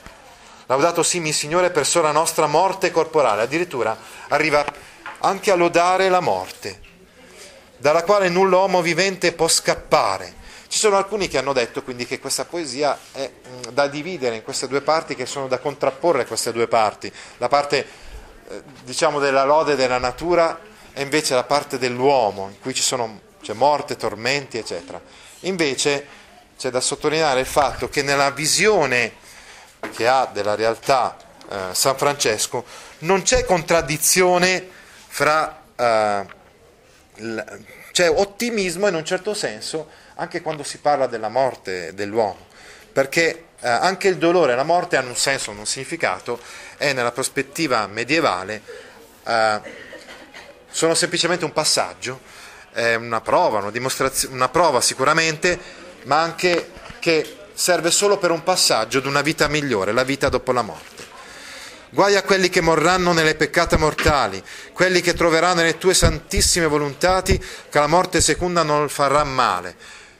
Laudato 0.66 1.02
simi 1.02 1.32
Signore 1.32 1.70
per 1.70 1.86
sola 1.86 2.10
nostra 2.10 2.46
morte 2.46 2.90
corporale, 2.90 3.42
addirittura 3.42 3.96
arriva 4.28 4.64
anche 5.18 5.50
a 5.50 5.56
lodare 5.56 6.08
la 6.08 6.20
morte, 6.20 6.80
dalla 7.78 8.02
quale 8.02 8.28
nulla 8.28 8.56
uomo 8.58 8.82
vivente 8.82 9.32
può 9.32 9.48
scappare 9.48 10.44
ci 10.68 10.78
sono 10.78 10.96
alcuni 10.96 11.28
che 11.28 11.38
hanno 11.38 11.52
detto 11.52 11.82
quindi 11.82 12.06
che 12.06 12.18
questa 12.18 12.44
poesia 12.44 12.98
è 13.12 13.30
mm, 13.30 13.72
da 13.72 13.86
dividere 13.86 14.36
in 14.36 14.42
queste 14.42 14.66
due 14.66 14.80
parti, 14.80 15.14
che 15.14 15.26
sono 15.26 15.46
da 15.46 15.58
contrapporre 15.58 16.26
queste 16.26 16.52
due 16.52 16.66
parti. 16.66 17.10
La 17.38 17.48
parte, 17.48 17.86
eh, 18.48 18.62
diciamo, 18.82 19.20
della 19.20 19.44
lode 19.44 19.76
della 19.76 19.98
natura 19.98 20.58
e 20.92 21.02
invece 21.02 21.34
la 21.34 21.44
parte 21.44 21.78
dell'uomo, 21.78 22.48
in 22.48 22.60
cui 22.60 22.74
ci 22.74 22.82
sono 22.82 23.20
c'è 23.40 23.52
morte, 23.52 23.96
tormenti, 23.96 24.58
eccetera. 24.58 25.00
Invece 25.40 26.06
c'è 26.58 26.70
da 26.70 26.80
sottolineare 26.80 27.40
il 27.40 27.46
fatto 27.46 27.88
che 27.88 28.02
nella 28.02 28.30
visione 28.30 29.12
che 29.94 30.08
ha 30.08 30.28
della 30.32 30.56
realtà 30.56 31.16
eh, 31.48 31.56
San 31.72 31.96
Francesco 31.96 32.64
non 33.00 33.22
c'è 33.22 33.44
contraddizione 33.44 34.68
fra... 35.06 35.62
Eh, 35.76 36.35
c'è 37.92 38.10
ottimismo 38.10 38.88
in 38.88 38.94
un 38.94 39.04
certo 39.04 39.32
senso 39.34 39.88
anche 40.16 40.42
quando 40.42 40.62
si 40.62 40.78
parla 40.78 41.06
della 41.06 41.28
morte 41.28 41.94
dell'uomo, 41.94 42.46
perché 42.92 43.44
eh, 43.60 43.68
anche 43.68 44.08
il 44.08 44.16
dolore 44.16 44.52
e 44.52 44.56
la 44.56 44.62
morte 44.62 44.96
hanno 44.96 45.08
un 45.08 45.16
senso, 45.16 45.50
un 45.50 45.66
significato 45.66 46.40
e 46.78 46.92
nella 46.92 47.12
prospettiva 47.12 47.86
medievale 47.86 48.62
eh, 49.26 49.60
sono 50.70 50.94
semplicemente 50.94 51.44
un 51.44 51.52
passaggio, 51.52 52.20
è 52.72 52.94
una 52.94 53.20
prova, 53.22 53.60
una, 53.60 54.10
una 54.28 54.48
prova 54.48 54.80
sicuramente, 54.82 55.58
ma 56.04 56.20
anche 56.20 56.70
che 56.98 57.36
serve 57.54 57.90
solo 57.90 58.18
per 58.18 58.30
un 58.30 58.42
passaggio 58.42 59.00
di 59.00 59.08
una 59.08 59.22
vita 59.22 59.48
migliore, 59.48 59.92
la 59.92 60.04
vita 60.04 60.28
dopo 60.28 60.52
la 60.52 60.62
morte. 60.62 60.95
Guai 61.96 62.14
a 62.14 62.22
quelli 62.22 62.50
che 62.50 62.60
morranno 62.60 63.14
nelle 63.14 63.36
peccate 63.36 63.78
mortali, 63.78 64.44
quelli 64.74 65.00
che 65.00 65.14
troveranno 65.14 65.62
nelle 65.62 65.78
tue 65.78 65.94
santissime 65.94 66.66
volontati, 66.66 67.38
che 67.38 67.78
la 67.78 67.86
morte 67.86 68.20
seconda 68.20 68.62
non 68.62 68.90
farà 68.90 69.24
male. 69.24 69.74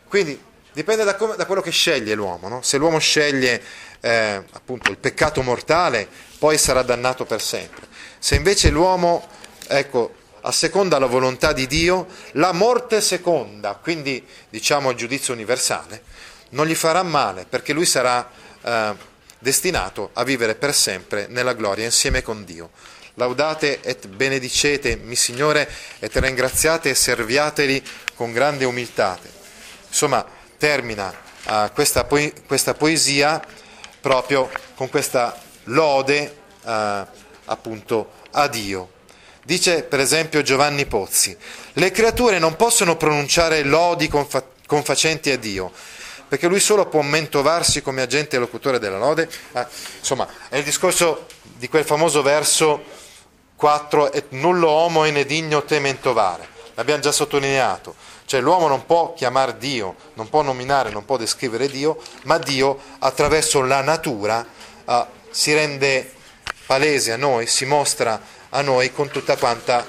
Quindi 0.09 0.43
dipende 0.73 1.05
da, 1.05 1.17
come, 1.17 1.37
da 1.37 1.45
quello 1.45 1.61
che 1.61 1.71
sceglie 1.71 2.15
l'uomo. 2.15 2.49
No? 2.49 2.63
Se 2.63 2.79
l'uomo 2.79 2.97
sceglie 2.97 3.63
eh, 4.01 4.43
appunto 4.53 4.91
il 4.91 4.97
peccato 4.97 5.43
mortale, 5.43 6.09
poi 6.39 6.57
sarà 6.57 6.81
dannato 6.81 7.27
per 7.27 7.43
sempre. 7.43 7.87
Se 8.19 8.37
invece 8.37 8.71
l'uomo, 8.71 9.29
ecco, 9.69 10.15
asseconda 10.41 10.99
la 10.99 11.05
volontà 11.05 11.53
di 11.53 11.67
Dio, 11.67 12.07
la 12.33 12.53
morte 12.53 13.03
seconda, 13.03 13.75
quindi 13.75 14.27
diciamo 14.49 14.93
il 14.93 14.97
giudizio 14.97 15.35
universale, 15.35 16.05
non 16.53 16.65
gli 16.65 16.75
farà 16.75 17.03
male 17.03 17.45
perché 17.47 17.75
lui 17.75 17.85
sarà 17.85 18.27
eh, 18.63 19.15
destinato 19.39 20.11
a 20.15 20.25
vivere 20.25 20.55
per 20.55 20.75
sempre 20.75 21.27
nella 21.29 21.55
gloria 21.55 21.85
insieme 21.85 22.23
con 22.23 22.45
Dio. 22.45 22.71
Laudate 23.15 23.81
et 23.81 24.09
benedicete 24.09 24.97
mi 24.97 25.17
Signore 25.17 25.69
et 25.99 26.15
ringraziate 26.17 26.91
e 26.91 26.95
serviateli 26.95 27.83
con 28.15 28.33
grande 28.33 28.65
umiltà. 28.65 29.19
Insomma, 29.89 30.25
termina 30.59 31.15
uh, 31.45 31.73
questa, 31.73 32.05
po- 32.05 32.33
questa, 32.47 32.75
poesia 32.75 33.43
proprio 34.01 34.51
con 34.75 34.91
questa 34.91 35.41
lode 35.65 36.37
uh, 36.63 36.71
appunto 37.47 38.13
a 38.33 38.49
Dio. 38.49 38.91
Dice 39.43 39.85
per 39.85 40.01
esempio 40.01 40.43
Giovanni 40.43 40.87
Pozzi, 40.87 41.37
le 41.75 41.91
creature 41.93 42.39
non 42.39 42.57
possono 42.57 42.97
pronunciare 42.97 43.63
lodi 43.63 44.09
confa- 44.09 44.45
confacenti 44.67 45.31
a 45.31 45.39
Dio, 45.39 45.73
perché 46.29 46.49
lui 46.49 46.61
solo 46.61 46.87
può 46.87 47.03
mentovarsi 47.03 47.83
come 47.83 48.03
agente 48.03 48.37
e 48.37 48.39
locutore 48.39 48.79
della 48.79 48.99
lode. 48.99 49.29
Ah, 49.53 49.69
insomma, 49.99 50.27
è 50.49 50.57
il 50.57 50.65
discorso 50.65 51.27
di 51.43 51.69
quel 51.69 51.85
famoso 51.85 52.23
verso 52.23 52.83
4, 53.57 54.13
et 54.13 54.27
nullo 54.31 54.69
homo 54.69 55.05
in 55.05 55.17
edigno 55.17 55.65
te 55.65 55.79
mentovare. 55.79 56.55
L'abbiamo 56.75 57.01
già 57.01 57.13
sottolineato. 57.13 57.95
Cioè 58.27 58.41
l'uomo 58.41 58.67
non 58.67 58.85
può 58.85 59.15
chiamare 59.15 59.57
Dio, 59.57 59.95
non 60.15 60.29
può 60.29 60.43
nominare, 60.43 60.91
non 60.91 61.05
può 61.05 61.17
descrivere 61.17 61.69
Dio, 61.69 62.01
ma 62.25 62.39
Dio 62.39 62.79
attraverso 62.99 63.63
la 63.63 63.83
natura 63.83 64.45
uh, 64.85 65.07
si 65.31 65.55
rende 65.55 66.13
palese 66.67 67.13
a 67.13 67.17
noi, 67.17 67.47
si 67.47 67.65
mostra 67.65 68.21
a 68.51 68.61
noi 68.63 68.93
con 68.93 69.09
tutta 69.11 69.37
quanta, 69.37 69.87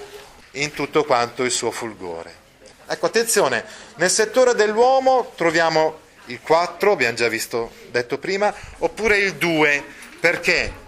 in 0.51 0.71
tutto 0.71 1.03
quanto 1.03 1.43
il 1.43 1.51
suo 1.51 1.71
fulgore. 1.71 2.45
Ecco, 2.85 3.07
attenzione, 3.07 3.65
nel 3.95 4.11
settore 4.11 4.53
dell'uomo 4.53 5.31
troviamo 5.35 6.05
il 6.28 6.39
4, 6.41 6.91
abbiamo 6.91 7.15
già 7.15 7.28
visto, 7.28 7.71
detto 7.91 8.17
prima, 8.17 8.53
oppure 8.80 9.17
il 9.17 9.36
2, 9.36 9.84
perché? 10.19 10.86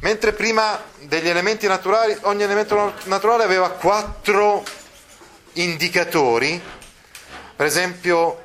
Mentre 0.00 0.32
prima 0.32 0.82
degli 1.00 1.28
elementi 1.28 1.66
naturali, 1.66 2.16
ogni 2.22 2.42
elemento 2.42 2.94
naturale 3.04 3.44
aveva 3.44 3.70
quattro 3.70 4.62
indicatori, 5.54 6.60
per 7.56 7.66
esempio 7.66 8.42